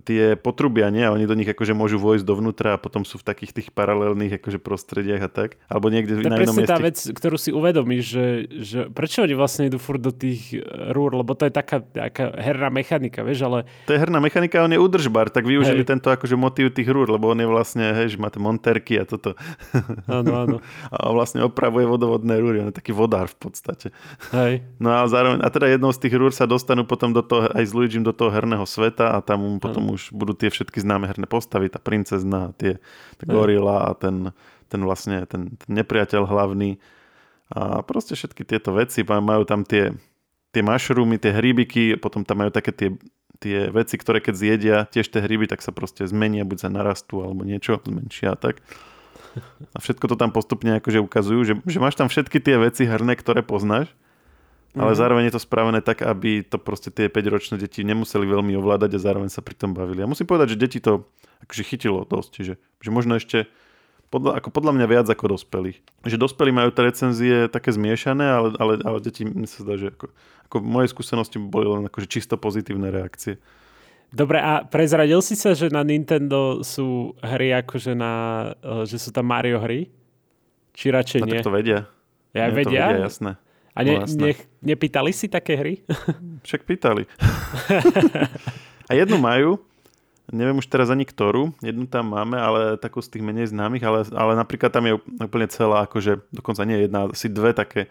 tie 0.04 0.36
potrubia, 0.36 0.92
nie? 0.92 1.00
A 1.00 1.14
oni 1.16 1.24
do 1.24 1.32
nich 1.32 1.48
akože 1.48 1.72
môžu 1.72 1.96
vojsť 1.96 2.20
dovnútra 2.20 2.76
a 2.76 2.78
potom 2.80 3.08
sú 3.08 3.16
v 3.16 3.24
takých 3.24 3.56
tých 3.56 3.68
paralelných 3.72 4.36
akože 4.36 4.60
prostrediach 4.60 5.22
a 5.24 5.30
tak. 5.32 5.56
Alebo 5.64 5.88
niekde 5.88 6.20
to 6.20 6.28
na 6.28 6.44
inom 6.44 6.60
mieste. 6.60 6.68
tá 6.68 6.76
vec, 6.76 7.00
ktorú 7.00 7.40
si 7.40 7.56
uvedomíš, 7.56 8.04
že, 8.04 8.26
že 8.60 8.78
prečo 8.92 9.24
oni 9.24 9.32
vlastne 9.32 9.72
idú 9.72 9.80
furt 9.80 10.04
do 10.04 10.12
tých 10.12 10.52
e, 10.52 10.60
rúr, 10.92 11.16
lebo 11.16 11.32
to 11.32 11.48
je 11.48 11.52
taká, 11.56 11.80
taká 11.80 12.36
herná 12.36 12.68
mechanika, 12.68 13.24
vieš, 13.24 13.48
ale... 13.48 13.64
To 13.88 13.96
je 13.96 14.00
herná 14.00 14.20
mechanika, 14.20 14.60
on 14.60 14.76
je 14.76 14.80
udržbar, 14.80 15.32
tak 15.32 15.48
využili 15.48 15.80
hej. 15.80 15.88
tento 15.88 16.12
akože 16.12 16.36
motív 16.36 16.76
tých 16.76 16.88
rúr, 16.92 17.08
lebo 17.08 17.32
on 17.32 17.40
je 17.40 17.48
vlastne, 17.48 17.88
hej, 17.96 18.12
že 18.12 18.18
máte 18.20 18.36
monterky 18.36 19.00
a 19.00 19.08
toto. 19.08 19.40
Áno, 20.04 20.32
áno. 20.36 20.56
a 20.92 20.96
vlastne 21.16 21.40
opravuje 21.40 21.88
vodovodné 21.88 22.36
rúry, 22.36 22.60
on 22.60 22.68
je 22.68 22.76
taký 22.76 22.92
vodár 22.92 23.32
v 23.32 23.48
podstate. 23.48 23.88
Hej. 24.36 24.60
No 24.76 24.92
a 24.92 25.08
zároveň, 25.08 25.40
a 25.40 25.48
teda 25.48 25.72
jednou 25.72 25.96
z 25.96 26.00
tých 26.04 26.14
rúr 26.16 26.32
sa 26.36 26.44
dostanú 26.44 26.84
potom 26.84 27.16
do 27.16 27.24
toho, 27.24 27.48
aj 27.56 27.64
s 27.64 27.72
Luigi 27.72 27.96
do 28.04 28.12
toho 28.12 28.28
herného 28.28 28.68
sveta 28.68 29.16
a 29.16 29.24
tam 29.24 29.56
potom 29.56 29.77
potom 29.78 29.94
už 29.94 30.10
budú 30.10 30.34
tie 30.34 30.50
všetky 30.50 30.82
známe 30.82 31.06
herné 31.06 31.30
postavy, 31.30 31.70
tá 31.70 31.78
princezna, 31.78 32.50
tie, 32.58 32.82
tá 33.14 33.24
gorila 33.30 33.86
a 33.86 33.94
ten, 33.94 34.34
ten 34.66 34.82
vlastne 34.82 35.22
ten, 35.30 35.54
ten 35.54 35.70
nepriateľ 35.70 36.26
hlavný. 36.26 36.82
A 37.54 37.86
proste 37.86 38.18
všetky 38.18 38.42
tieto 38.42 38.74
veci, 38.74 39.06
majú 39.06 39.46
tam 39.46 39.62
tie, 39.62 39.94
tie 40.50 40.66
mushroomy, 40.66 41.22
tie 41.22 41.30
hríbiky, 41.30 41.94
potom 41.94 42.26
tam 42.26 42.42
majú 42.42 42.50
také 42.50 42.74
tie, 42.74 42.88
tie 43.38 43.70
veci, 43.70 43.94
ktoré 43.94 44.18
keď 44.18 44.34
zjedia 44.34 44.76
tiež 44.90 45.14
tie 45.14 45.22
hryby, 45.22 45.46
tak 45.46 45.62
sa 45.62 45.70
proste 45.70 46.02
zmenia, 46.10 46.42
buď 46.42 46.66
sa 46.66 46.68
narastú 46.74 47.22
alebo 47.22 47.46
niečo, 47.46 47.78
zmenšia 47.78 48.34
tak. 48.34 48.58
A 49.70 49.78
všetko 49.78 50.10
to 50.10 50.16
tam 50.18 50.34
postupne 50.34 50.82
akože 50.82 50.98
ukazujú, 50.98 51.40
že, 51.46 51.54
že 51.62 51.78
máš 51.78 51.94
tam 51.94 52.10
všetky 52.10 52.42
tie 52.42 52.58
veci 52.58 52.82
herné, 52.82 53.14
ktoré 53.14 53.46
poznáš 53.46 53.94
ale 54.76 54.92
mm-hmm. 54.92 55.00
zároveň 55.00 55.24
je 55.30 55.34
to 55.38 55.42
spravené 55.42 55.80
tak, 55.80 56.04
aby 56.04 56.44
to 56.44 56.60
proste 56.60 56.92
tie 56.92 57.08
5-ročné 57.08 57.56
deti 57.56 57.80
nemuseli 57.86 58.28
veľmi 58.28 58.52
ovládať 58.60 58.96
a 58.96 59.04
zároveň 59.04 59.32
sa 59.32 59.40
pri 59.40 59.56
tom 59.56 59.72
bavili. 59.72 60.04
Ja 60.04 60.08
musím 60.10 60.28
povedať, 60.28 60.54
že 60.54 60.60
deti 60.60 60.78
to 60.82 61.08
akože 61.46 61.62
chytilo 61.64 62.04
dosť, 62.04 62.32
že, 62.44 62.54
že 62.60 62.90
možno 62.92 63.16
ešte 63.16 63.48
podľa, 64.08 64.40
ako 64.40 64.48
podľa 64.48 64.72
mňa 64.76 64.86
viac 64.88 65.06
ako 65.08 65.36
dospelých. 65.36 65.78
Že 66.04 66.16
dospelí 66.16 66.50
majú 66.52 66.72
tie 66.72 66.84
recenzie 66.88 67.36
také 67.52 67.72
zmiešané, 67.76 68.24
ale, 68.24 68.48
ale, 68.56 68.72
ale 68.80 68.98
deti 69.04 69.24
mi 69.24 69.44
sa 69.44 69.64
zdá, 69.64 69.76
že 69.76 69.92
ako, 69.92 70.08
ako 70.48 70.56
moje 70.64 70.88
skúsenosti 70.92 71.36
boli 71.36 71.68
len 71.68 71.84
akože 71.88 72.08
čisto 72.08 72.40
pozitívne 72.40 72.88
reakcie. 72.88 73.36
Dobre, 74.08 74.40
a 74.40 74.64
prezradil 74.64 75.20
si 75.20 75.36
sa, 75.36 75.52
že 75.52 75.68
na 75.68 75.84
Nintendo 75.84 76.64
sú 76.64 77.12
hry 77.20 77.52
akože 77.60 77.92
na, 77.92 78.14
eh, 78.56 78.88
že 78.88 78.96
sú 78.96 79.12
tam 79.12 79.28
Mario 79.28 79.60
hry? 79.60 79.92
Či 80.72 80.88
radšej 80.88 81.20
no, 81.20 81.26
nie? 81.28 81.40
tak 81.40 81.48
to 81.48 81.52
vedia. 81.52 81.80
Ja 82.32 82.48
Nie, 82.48 82.52
to 82.52 82.56
vedia? 82.64 82.84
vedia, 82.88 83.04
jasné. 83.04 83.30
A 83.78 83.86
ne, 83.86 83.94
No, 83.94 84.02
jasné. 84.02 84.18
ne, 84.18 84.32
nepýtali 84.74 85.14
si 85.14 85.30
také 85.30 85.54
hry? 85.54 85.86
Však 86.46 86.66
pýtali. 86.66 87.06
a 88.90 88.92
jednu 88.98 89.22
majú, 89.22 89.62
neviem 90.28 90.58
už 90.58 90.66
teraz 90.66 90.90
ani 90.90 91.06
ktorú, 91.06 91.54
jednu 91.62 91.86
tam 91.86 92.10
máme, 92.10 92.34
ale 92.36 92.60
takú 92.76 92.98
z 92.98 93.14
tých 93.14 93.22
menej 93.22 93.54
známych, 93.54 93.86
ale, 93.86 94.02
ale 94.12 94.34
napríklad 94.34 94.74
tam 94.74 94.84
je 94.90 94.98
úplne 94.98 95.46
celá, 95.46 95.86
akože 95.86 96.26
dokonca 96.34 96.66
nie 96.66 96.84
jedna, 96.84 97.06
asi 97.06 97.30
dve 97.30 97.54
také 97.54 97.86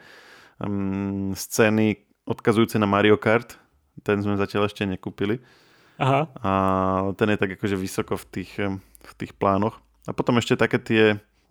um, 0.60 1.32
scény 1.34 2.04
odkazujúce 2.28 2.76
na 2.76 2.86
Mario 2.86 3.16
Kart. 3.16 3.56
Ten 4.04 4.20
sme 4.22 4.36
zatiaľ 4.38 4.68
ešte 4.68 4.84
nekúpili. 4.86 5.40
Aha. 5.98 6.30
A 6.46 6.52
ten 7.18 7.34
je 7.34 7.40
tak 7.40 7.58
akože 7.58 7.74
vysoko 7.74 8.14
v 8.20 8.26
tých, 8.30 8.52
v 9.02 9.12
tých 9.18 9.34
plánoch. 9.34 9.80
A 10.06 10.14
potom 10.14 10.38
ešte 10.38 10.54
také 10.54 10.78
tie, 10.78 11.04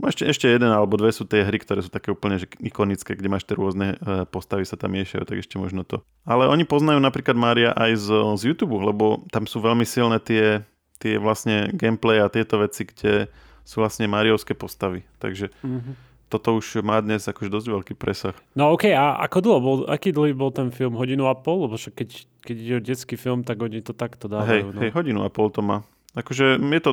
ešte, 0.02 0.24
ešte 0.24 0.46
jeden 0.46 0.68
alebo 0.68 0.94
dve 0.94 1.08
sú 1.08 1.24
tie 1.24 1.40
hry, 1.40 1.56
ktoré 1.56 1.80
sú 1.80 1.88
také 1.88 2.10
úplne 2.10 2.36
že 2.36 2.44
ikonické, 2.58 3.12
kde 3.12 3.26
máš 3.26 3.42
tie 3.42 3.54
rôzne 3.54 3.96
e, 3.96 4.24
postavy 4.24 4.62
sa 4.62 4.74
tam 4.74 4.92
miešajú, 4.92 5.24
tak 5.24 5.40
ešte 5.40 5.56
možno 5.56 5.82
to. 5.82 6.04
Ale 6.22 6.44
oni 6.44 6.62
poznajú 6.62 6.98
napríklad 6.98 7.32
Mária 7.32 7.72
aj 7.72 7.96
z, 7.96 8.08
z 8.36 8.42
YouTube, 8.46 8.76
lebo 8.76 9.24
tam 9.28 9.44
sú 9.44 9.58
veľmi 9.58 9.82
silné 9.82 10.18
tie, 10.18 10.60
tie 10.98 11.16
vlastne 11.16 11.72
gameplay 11.72 12.20
a 12.20 12.28
tieto 12.28 12.56
veci, 12.56 12.84
kde 12.84 13.32
sú 13.62 13.80
vlastne 13.80 14.04
Mariovské 14.04 14.52
postavy. 14.52 15.00
Takže 15.16 15.48
Mhm. 15.64 15.92
toto 16.28 16.54
už 16.54 16.82
má 16.82 16.98
dnes 16.98 17.22
akože 17.22 17.48
dosť 17.48 17.66
veľký 17.66 17.94
presah. 17.94 18.36
No 18.52 18.70
OK, 18.70 18.90
a 18.90 19.16
ako 19.22 19.38
dlho 19.40 19.58
bol, 19.58 19.76
aký 19.86 20.10
dlhý 20.10 20.34
bol 20.34 20.50
ten 20.50 20.68
film? 20.68 20.92
Hodinu 20.92 21.24
a 21.24 21.34
pol? 21.34 21.64
Lebo 21.64 21.74
však 21.74 21.94
keď, 21.94 22.08
keď 22.42 22.56
ide 22.58 22.74
o 22.74 22.82
detský 22.84 23.14
film, 23.14 23.42
tak 23.42 23.56
oni 23.56 23.78
to 23.78 23.90
takto 23.90 24.26
Hej, 24.26 24.34
dávajú. 24.60 24.66
no. 24.70 24.80
hej, 24.82 24.90
hodinu 24.92 25.20
a 25.22 25.30
pol 25.30 25.48
to 25.48 25.60
má. 25.60 25.86
Akože 26.12 26.58
je 26.58 26.80
to, 26.80 26.92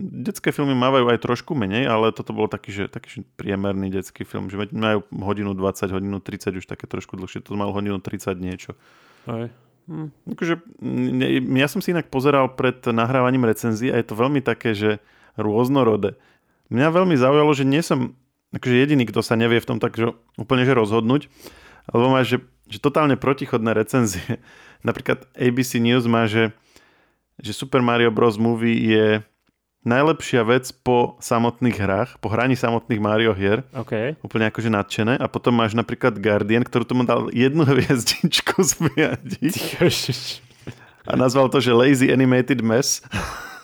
detské 0.00 0.50
filmy 0.50 0.72
mávajú 0.72 1.12
aj 1.12 1.20
trošku 1.20 1.52
menej, 1.52 1.84
ale 1.86 2.10
toto 2.10 2.32
bol 2.32 2.48
taký, 2.48 2.72
že, 2.72 2.84
taký 2.88 3.08
že 3.08 3.20
priemerný 3.36 3.92
detský 3.92 4.24
film, 4.24 4.48
že 4.48 4.56
majú 4.72 5.04
hodinu 5.12 5.52
20, 5.52 5.92
hodinu 5.92 6.18
30, 6.18 6.58
už 6.58 6.66
také 6.66 6.88
trošku 6.88 7.20
dlhšie, 7.20 7.44
to 7.44 7.54
mal 7.54 7.70
hodinu 7.70 8.00
30 8.00 8.34
niečo. 8.40 8.72
Hej. 9.28 9.52
Hm. 9.90 10.08
Akože, 10.36 10.54
ja 11.58 11.68
som 11.68 11.82
si 11.82 11.92
inak 11.92 12.08
pozeral 12.08 12.52
pred 12.54 12.78
nahrávaním 12.88 13.44
recenzií 13.44 13.90
a 13.90 13.98
je 13.98 14.06
to 14.06 14.14
veľmi 14.16 14.40
také, 14.40 14.72
že 14.72 15.02
rôznorodé. 15.34 16.16
Mňa 16.70 16.88
veľmi 16.94 17.16
zaujalo, 17.18 17.50
že 17.52 17.66
nie 17.66 17.82
som 17.82 18.14
akože 18.54 18.76
jediný, 18.76 19.06
kto 19.06 19.22
sa 19.22 19.38
nevie 19.38 19.62
v 19.62 19.68
tom 19.68 19.78
tak 19.78 19.94
že 19.94 20.10
úplne 20.34 20.66
že 20.66 20.74
rozhodnúť, 20.74 21.30
lebo 21.90 22.06
má, 22.10 22.22
že, 22.22 22.42
že 22.66 22.82
totálne 22.82 23.14
protichodné 23.18 23.74
recenzie. 23.74 24.38
Napríklad 24.86 25.26
ABC 25.34 25.82
News 25.82 26.06
má, 26.06 26.30
že, 26.30 26.54
že 27.42 27.50
Super 27.50 27.82
Mario 27.82 28.14
Bros. 28.14 28.38
Movie 28.38 28.78
je 28.78 29.06
najlepšia 29.80 30.44
vec 30.44 30.68
po 30.84 31.16
samotných 31.24 31.76
hrách, 31.80 32.10
po 32.20 32.28
hraní 32.28 32.56
samotných 32.56 33.00
Mario 33.00 33.32
hier, 33.32 33.64
OK. 33.72 34.20
úplne 34.20 34.52
akože 34.52 34.68
nadšené. 34.68 35.16
A 35.16 35.26
potom 35.26 35.56
máš 35.56 35.72
napríklad 35.72 36.20
Guardian, 36.20 36.64
ktorú 36.64 36.84
tomu 36.84 37.02
dal 37.08 37.32
jednu 37.32 37.64
hviezdičku 37.70 38.60
z 38.60 38.76
a 41.10 41.16
nazval 41.16 41.48
to, 41.48 41.58
že 41.58 41.72
Lazy 41.72 42.12
Animated 42.12 42.60
Mess. 42.60 43.00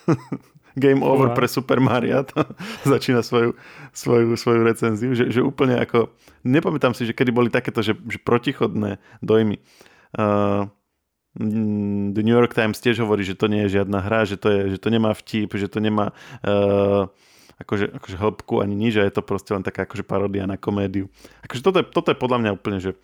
Game 0.77 1.01
over 1.01 1.33
Fúha. 1.33 1.37
pre 1.41 1.49
Super 1.49 1.79
Mario. 1.81 2.21
To 2.37 2.45
začína 2.93 3.25
svoju, 3.25 3.57
svoju, 3.97 4.37
svoju 4.37 4.61
recenziu. 4.61 5.11
Že, 5.17 5.33
že 5.33 5.41
úplne 5.41 5.81
ako... 5.81 6.13
Nepamätám 6.45 6.93
si, 6.93 7.09
že 7.09 7.17
kedy 7.17 7.33
boli 7.33 7.49
takéto, 7.49 7.81
že, 7.81 7.97
že 7.97 8.21
protichodné 8.21 9.01
dojmy. 9.25 9.57
Uh, 10.13 10.69
The 11.37 12.23
New 12.25 12.33
York 12.33 12.57
Times 12.57 12.81
tiež 12.81 13.05
hovorí, 13.05 13.21
že 13.21 13.37
to 13.37 13.47
nie 13.47 13.69
je 13.69 13.81
žiadna 13.81 14.01
hra, 14.01 14.25
že 14.25 14.41
to, 14.41 14.49
je, 14.49 14.61
že 14.77 14.79
to 14.81 14.89
nemá 14.89 15.13
vtip, 15.13 15.53
že 15.53 15.69
to 15.69 15.85
nemá 15.85 16.17
uh, 16.41 17.13
akože, 17.61 17.93
akože 18.01 18.17
hĺbku 18.17 18.65
ani 18.65 18.73
nič 18.73 18.97
a 18.97 19.05
je 19.05 19.13
to 19.13 19.21
proste 19.21 19.53
len 19.53 19.61
taká 19.61 19.85
akože 19.85 20.05
paródia 20.05 20.49
na 20.49 20.57
komédiu. 20.57 21.13
Akože 21.45 21.61
toto 21.61 21.79
je, 21.81 21.85
toto 21.85 22.09
je 22.09 22.17
podľa 22.17 22.39
mňa 22.41 22.51
úplne, 22.57 22.79
že 22.81 22.97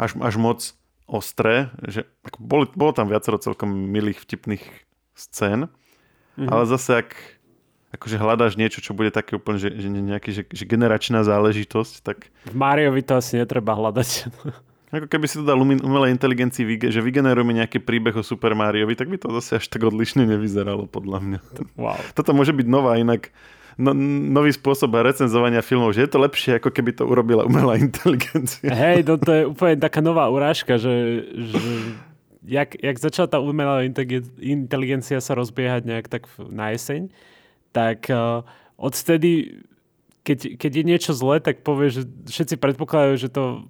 až, 0.00 0.16
až 0.16 0.34
moc 0.40 0.60
ostré, 1.04 1.68
že 1.84 2.04
ako 2.24 2.38
bolo, 2.40 2.64
bolo 2.72 2.92
tam 2.96 3.08
viacero 3.08 3.40
celkom 3.40 3.68
milých, 3.68 4.24
vtipných 4.24 4.64
scén, 5.16 5.68
Mhm. 6.38 6.54
ale 6.54 6.62
zase 6.70 7.02
ak 7.02 7.10
akože 7.98 8.14
hľadáš 8.14 8.54
niečo, 8.54 8.78
čo 8.78 8.94
bude 8.94 9.10
také 9.10 9.34
úplne, 9.34 9.58
že, 9.58 9.74
že 9.74 9.90
nejaký, 9.90 10.30
že, 10.30 10.42
že 10.46 10.64
generačná 10.68 11.26
záležitosť, 11.26 11.94
tak 12.06 12.30
V 12.46 12.54
Mariovi 12.54 13.02
to 13.02 13.18
asi 13.18 13.42
netreba 13.42 13.74
hľadať. 13.74 14.08
ako 14.88 15.06
keby 15.06 15.26
si 15.28 15.36
to 15.36 15.44
dal 15.44 15.60
umelej 15.60 16.16
inteligencii, 16.16 16.64
že 16.88 17.04
vygenerujeme 17.04 17.52
nejaký 17.52 17.84
príbeh 17.84 18.16
o 18.16 18.24
Super 18.24 18.56
Mariovi, 18.56 18.96
tak 18.96 19.12
by 19.12 19.20
to 19.20 19.28
zase 19.40 19.60
až 19.60 19.66
tak 19.68 19.84
odlišne 19.84 20.24
nevyzeralo, 20.24 20.88
podľa 20.88 21.18
mňa. 21.20 21.38
wow. 21.76 22.00
Toto 22.16 22.32
môže 22.32 22.56
byť 22.56 22.66
nová 22.66 22.96
inak 22.96 23.28
no, 23.76 23.92
nový 24.32 24.50
spôsob 24.50 24.96
recenzovania 24.98 25.60
filmov, 25.60 25.92
že 25.92 26.08
je 26.08 26.10
to 26.10 26.18
lepšie, 26.18 26.56
ako 26.58 26.72
keby 26.72 26.96
to 26.96 27.04
urobila 27.04 27.44
umelá 27.44 27.76
inteligencia. 27.78 28.72
Hej, 28.72 29.06
to, 29.06 29.14
to 29.20 29.30
je 29.32 29.42
úplne 29.52 29.76
taká 29.76 30.00
nová 30.00 30.26
urážka, 30.32 30.80
že, 30.80 31.24
že 31.36 31.60
jak, 32.48 32.74
jak 32.80 32.96
začala 32.96 33.28
tá 33.30 33.38
umelá 33.38 33.84
inteligen- 33.84 34.32
inteligencia 34.40 35.20
sa 35.20 35.36
rozbiehať 35.36 35.84
nejak 35.84 36.06
tak 36.08 36.26
na 36.48 36.72
jeseň, 36.72 37.12
tak 37.76 38.08
uh, 38.08 38.40
odtedy, 38.80 39.62
keď, 40.24 40.56
keď 40.56 40.70
je 40.72 40.84
niečo 40.84 41.12
zlé, 41.12 41.44
tak 41.44 41.60
povie, 41.60 41.92
že 41.92 42.02
všetci 42.26 42.56
predpokladajú, 42.56 43.14
že 43.20 43.28
to 43.28 43.68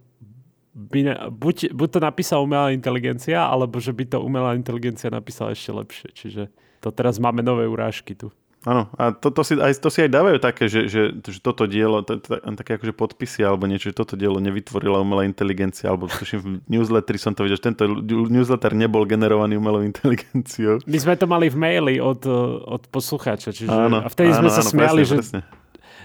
by 0.78 1.00
ne, 1.02 1.14
buď, 1.34 1.74
buď 1.74 1.88
to 1.90 2.00
napísala 2.00 2.40
umelá 2.46 2.70
inteligencia, 2.70 3.42
alebo 3.42 3.82
že 3.82 3.90
by 3.90 4.04
to 4.14 4.18
umelá 4.22 4.54
inteligencia 4.54 5.10
napísala 5.10 5.50
ešte 5.50 5.74
lepšie. 5.74 6.08
Čiže 6.14 6.42
to 6.78 6.94
teraz 6.94 7.18
máme 7.18 7.42
nové 7.42 7.66
urážky 7.66 8.14
tu. 8.14 8.30
Áno, 8.66 8.90
a 8.98 9.14
to, 9.14 9.30
to, 9.30 9.46
si, 9.46 9.54
aj, 9.54 9.78
to 9.78 9.86
si 9.86 10.02
aj 10.02 10.10
dávajú 10.10 10.38
také, 10.42 10.66
že, 10.66 10.90
že, 10.90 11.14
že 11.14 11.38
toto 11.38 11.70
dielo, 11.70 12.02
to, 12.02 12.18
to, 12.18 12.42
také 12.58 12.74
akože 12.74 12.90
podpisy 12.90 13.46
alebo 13.46 13.70
niečo, 13.70 13.94
že 13.94 13.96
toto 14.02 14.18
dielo 14.18 14.42
nevytvorila 14.42 14.98
umelá 14.98 15.22
inteligencia, 15.22 15.94
alebo 15.94 16.10
tuším 16.10 16.40
v 16.42 16.48
newsletteri 16.66 17.22
som 17.22 17.38
to 17.38 17.46
videl, 17.46 17.54
že 17.54 17.70
tento 17.70 17.86
newsletter 18.26 18.74
nebol 18.74 19.06
generovaný 19.06 19.62
umelou 19.62 19.86
inteligenciou. 19.86 20.82
My 20.90 20.98
sme 20.98 21.14
to 21.14 21.30
mali 21.30 21.46
v 21.46 21.56
maili 21.56 21.94
od, 22.02 22.26
od 22.66 22.82
poslucháča, 22.90 23.54
čiže 23.54 23.70
Áno, 23.70 24.02
a 24.02 24.08
vtedy 24.10 24.34
sme 24.34 24.50
áno, 24.50 24.58
sa 24.58 24.62
áno, 24.66 24.70
smiali, 24.74 25.00
presne, 25.06 25.10
že, 25.10 25.16
presne. 25.22 25.40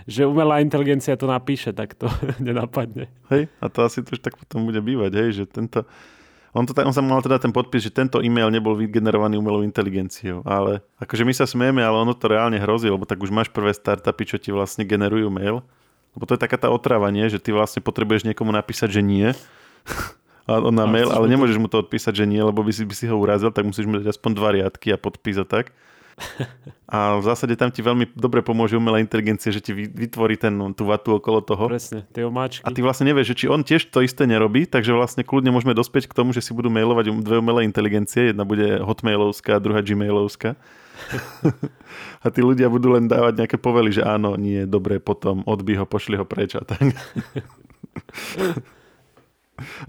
Že 0.07 0.27
umelá 0.27 0.59
inteligencia 0.59 1.15
to 1.15 1.27
napíše, 1.29 1.71
tak 1.71 1.95
to 1.95 2.07
nenapadne. 2.45 3.07
Hej, 3.31 3.49
a 3.59 3.65
to 3.67 3.85
asi 3.85 4.03
to 4.03 4.15
už 4.15 4.21
tak 4.21 4.35
potom 4.35 4.67
bude 4.67 4.79
bývať, 4.79 5.11
hej, 5.15 5.29
že 5.41 5.43
tento... 5.47 5.85
On, 6.53 6.61
to, 6.69 6.77
on 6.85 6.93
sa 6.93 7.01
mal 7.01 7.17
teda 7.17 7.41
ten 7.41 7.49
podpis, 7.49 7.81
že 7.81 7.89
tento 7.89 8.21
e-mail 8.21 8.53
nebol 8.53 8.77
vygenerovaný 8.77 9.41
umelou 9.41 9.65
inteligenciou, 9.65 10.45
ale 10.45 10.85
akože 11.01 11.25
my 11.25 11.33
sa 11.33 11.49
smieme, 11.49 11.81
ale 11.81 11.97
ono 11.97 12.13
to 12.13 12.29
reálne 12.29 12.61
hrozí, 12.61 12.93
lebo 12.93 13.09
tak 13.09 13.17
už 13.25 13.33
máš 13.33 13.49
prvé 13.49 13.73
startupy, 13.73 14.21
čo 14.29 14.37
ti 14.37 14.53
vlastne 14.53 14.85
generujú 14.85 15.33
mail. 15.33 15.65
Lebo 16.13 16.29
to 16.29 16.37
je 16.37 16.41
taká 16.45 16.61
tá 16.61 16.69
otrava, 16.69 17.09
nie? 17.09 17.25
Že 17.25 17.41
ty 17.41 17.49
vlastne 17.49 17.81
potrebuješ 17.81 18.29
niekomu 18.29 18.53
napísať, 18.53 18.93
že 18.93 19.01
nie. 19.01 19.33
A 20.43 20.59
on 20.59 20.75
na 20.75 20.83
A 20.83 20.91
mail, 20.91 21.07
ale 21.07 21.31
nemôžeš 21.31 21.55
mu 21.55 21.71
to 21.71 21.79
odpísať, 21.79 22.19
že 22.19 22.25
nie, 22.27 22.43
lebo 22.43 22.67
by 22.67 22.71
si, 22.75 22.83
by 22.83 22.91
si 22.91 23.07
ho 23.07 23.15
urazil, 23.15 23.47
tak 23.55 23.63
musíš 23.63 23.87
mu 23.87 23.95
dať 23.95 24.11
aspoň 24.11 24.31
dva 24.35 24.49
riadky 24.51 24.91
a 24.91 24.99
podpís 24.99 25.39
a 25.39 25.47
tak. 25.47 25.71
A 26.93 27.17
v 27.17 27.25
zásade 27.25 27.57
tam 27.57 27.73
ti 27.73 27.81
veľmi 27.81 28.13
dobre 28.13 28.45
pomôže 28.45 28.77
umelá 28.77 29.01
inteligencia, 29.01 29.49
že 29.49 29.65
ti 29.65 29.73
vy- 29.73 29.89
vytvorí 29.89 30.37
ten, 30.37 30.53
tú 30.77 30.85
vatu 30.85 31.17
okolo 31.17 31.41
toho. 31.41 31.65
Presne, 31.65 32.05
tie 32.13 32.21
omáčky. 32.21 32.61
A 32.61 32.69
ty 32.69 32.85
vlastne 32.85 33.09
nevieš, 33.09 33.33
že 33.33 33.37
či 33.43 33.45
on 33.49 33.65
tiež 33.65 33.89
to 33.89 34.05
isté 34.05 34.29
nerobí, 34.29 34.69
takže 34.69 34.93
vlastne 34.93 35.25
kľudne 35.25 35.49
môžeme 35.49 35.73
dospieť 35.73 36.05
k 36.05 36.13
tomu, 36.13 36.37
že 36.37 36.45
si 36.45 36.53
budú 36.53 36.69
mailovať 36.69 37.09
um- 37.09 37.25
dve 37.25 37.41
umelé 37.41 37.65
inteligencie. 37.65 38.29
Jedna 38.29 38.45
bude 38.45 38.77
hotmailovská, 38.85 39.57
druhá 39.57 39.81
gmailovská. 39.81 40.53
a 42.23 42.27
tí 42.29 42.45
ľudia 42.45 42.69
budú 42.69 42.93
len 42.93 43.09
dávať 43.09 43.41
nejaké 43.41 43.57
povely, 43.57 43.89
že 43.89 44.05
áno, 44.05 44.37
nie, 44.37 44.69
dobre, 44.69 45.01
potom 45.01 45.41
odbí 45.49 45.73
ho, 45.73 45.89
pošli 45.89 46.13
ho 46.13 46.25
preč 46.29 46.53
a 46.53 46.61
tak. 46.61 46.93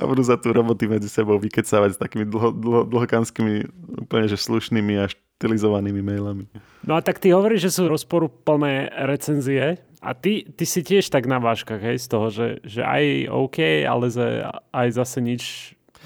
a 0.01 0.03
budú 0.05 0.23
za 0.25 0.37
tú 0.37 0.53
roboty 0.53 0.89
medzi 0.89 1.09
sebou 1.09 1.37
vykecávať 1.41 1.97
s 1.97 1.99
takými 2.01 2.25
dlho, 2.29 2.51
dlho, 2.53 2.83
dlhokanskými, 2.89 3.69
úplne 4.05 4.27
že 4.29 4.37
slušnými 4.41 4.95
a 5.01 5.09
štilizovanými 5.39 6.01
mailami. 6.01 6.47
No 6.87 6.95
a 6.95 7.01
tak 7.03 7.19
ty 7.19 7.35
hovoríš, 7.35 7.69
že 7.69 7.75
sú 7.81 7.83
rozporuplné 7.91 8.89
recenzie 9.05 9.83
a 9.99 10.15
ty, 10.15 10.47
ty 10.47 10.65
si 10.65 10.81
tiež 10.81 11.11
tak 11.11 11.27
na 11.27 11.43
váškach, 11.43 11.81
hej, 11.83 11.99
z 11.99 12.07
toho, 12.07 12.27
že, 12.31 12.47
že 12.63 12.87
aj 12.87 13.29
OK, 13.29 13.59
ale 13.83 14.07
za, 14.09 14.27
aj 14.71 14.89
zase 14.95 15.19
nič, 15.21 15.43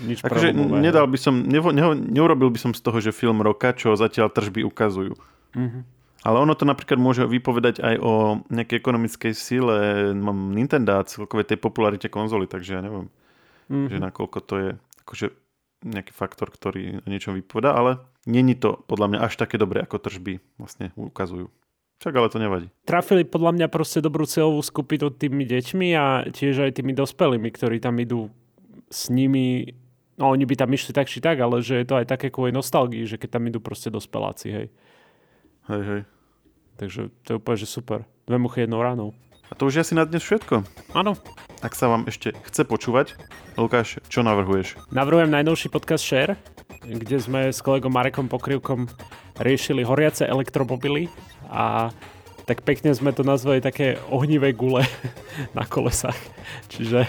nič 0.01 0.25
Akože 0.25 0.55
nedal 0.57 1.05
by 1.07 1.19
som, 1.21 1.45
nevo, 1.45 1.75
neho, 1.75 1.93
neurobil 1.93 2.49
by 2.49 2.59
som 2.59 2.73
z 2.73 2.81
toho, 2.81 2.99
že 3.05 3.13
film 3.13 3.45
roka, 3.45 3.77
čo 3.77 3.99
zatiaľ 3.99 4.33
tržby 4.33 4.65
ukazujú. 4.65 5.15
Mhm. 5.55 5.99
Ale 6.27 6.43
ono 6.43 6.51
to 6.59 6.67
napríklad 6.67 6.99
môže 6.99 7.23
vypovedať 7.31 7.79
aj 7.79 7.95
o 8.03 8.43
nejakej 8.51 8.83
ekonomickej 8.83 9.33
sile 9.39 9.77
mám 10.19 10.51
Nintendo 10.51 10.99
a 10.99 11.07
celkovej 11.07 11.55
tej 11.55 11.63
popularite 11.63 12.11
konzoly, 12.11 12.51
takže 12.51 12.75
ja 12.75 12.83
neviem, 12.83 13.07
Mhm. 13.69 13.87
že 13.93 13.97
nakoľko 14.01 14.39
to 14.43 14.55
je 14.59 14.69
akože 15.07 15.27
nejaký 15.79 16.11
faktor, 16.11 16.51
ktorý 16.51 17.05
o 17.05 17.07
niečom 17.07 17.39
vypoveda, 17.39 17.71
ale 17.71 18.03
není 18.29 18.53
to 18.55 18.85
podľa 18.85 19.17
mňa 19.17 19.19
až 19.25 19.41
také 19.41 19.57
dobré, 19.57 19.81
ako 19.81 19.97
tržby 19.97 20.45
vlastne 20.61 20.93
ukazujú. 20.95 21.49
Však 21.99 22.15
ale 22.15 22.31
to 22.31 22.39
nevadí. 22.39 22.69
Trafili 22.87 23.27
podľa 23.27 23.59
mňa 23.59 23.67
proste 23.73 23.99
dobrú 23.99 24.23
cieľovú 24.23 24.63
skupinu 24.63 25.11
tými 25.11 25.43
deťmi 25.43 25.89
a 25.99 26.31
tiež 26.31 26.71
aj 26.71 26.79
tými 26.79 26.95
dospelými, 26.95 27.51
ktorí 27.51 27.83
tam 27.83 27.99
idú 27.99 28.31
s 28.87 29.11
nimi, 29.11 29.75
no 30.15 30.31
oni 30.31 30.47
by 30.47 30.55
tam 30.55 30.71
išli 30.71 30.95
tak 30.95 31.11
či 31.11 31.19
tak, 31.19 31.43
ale 31.43 31.59
že 31.59 31.83
je 31.83 31.87
to 31.89 31.99
aj 31.99 32.07
také 32.07 32.31
kvôli 32.31 32.55
nostalgii, 32.55 33.03
že 33.03 33.19
keď 33.19 33.41
tam 33.41 33.51
idú 33.51 33.59
proste 33.59 33.91
dospeláci, 33.91 34.47
hej. 34.55 34.67
Hej, 35.67 35.83
hej. 35.83 36.03
Takže 36.79 37.11
to 37.27 37.29
je 37.35 37.39
úplne, 37.43 37.59
že 37.59 37.67
super. 37.67 38.07
Dve 38.31 38.39
muchy 38.39 38.63
jednou 38.63 38.79
ránou. 38.79 39.11
A 39.49 39.53
to 39.57 39.65
už 39.65 39.81
je 39.81 39.83
asi 39.85 39.95
na 39.97 40.05
dnes 40.05 40.21
všetko. 40.21 40.61
Áno. 40.93 41.17
Ak 41.65 41.73
sa 41.75 41.89
vám 41.89 42.07
ešte 42.07 42.37
chce 42.47 42.63
počúvať, 42.69 43.17
Lukáš, 43.57 43.99
čo 44.13 44.21
navrhuješ? 44.21 44.77
Navrhujem 44.93 45.33
najnovší 45.33 45.73
podcast 45.73 46.05
Share, 46.05 46.37
kde 46.85 47.17
sme 47.19 47.51
s 47.51 47.65
kolegom 47.65 47.91
Marekom 47.91 48.29
Pokrivkom 48.29 48.87
riešili 49.41 49.83
horiace 49.83 50.29
elektromobily 50.29 51.11
a 51.51 51.91
tak 52.47 52.63
pekne 52.63 52.93
sme 52.93 53.11
to 53.11 53.27
nazvali 53.27 53.65
také 53.65 53.99
ohnivé 54.13 54.53
gule 54.53 54.85
na 55.59 55.65
kolesách. 55.65 56.17
Čiže 56.69 57.09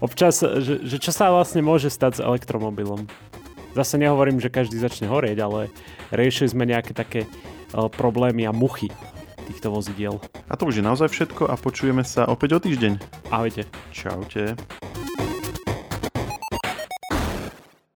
občas, 0.00 0.40
že, 0.40 0.82
že 0.82 0.96
čo 0.98 1.12
sa 1.12 1.30
vlastne 1.30 1.60
môže 1.62 1.92
stať 1.92 2.18
s 2.18 2.24
elektromobilom. 2.24 3.06
Zase 3.76 4.00
nehovorím, 4.00 4.40
že 4.40 4.50
každý 4.50 4.80
začne 4.80 5.06
horieť, 5.06 5.38
ale 5.38 5.68
riešili 6.10 6.48
sme 6.50 6.64
nejaké 6.66 6.96
také 6.96 7.26
uh, 7.28 7.86
problémy 7.92 8.48
a 8.48 8.56
muchy 8.56 8.90
týchto 9.44 9.68
vozidiel. 9.68 10.18
A 10.48 10.56
to 10.56 10.68
už 10.68 10.80
je 10.80 10.84
naozaj 10.84 11.08
všetko 11.12 11.52
a 11.52 11.54
počujeme 11.60 12.02
sa 12.02 12.24
opäť 12.24 12.56
o 12.56 12.58
týždeň. 12.60 12.92
Ahojte. 13.28 13.68
Čaute. 13.92 14.56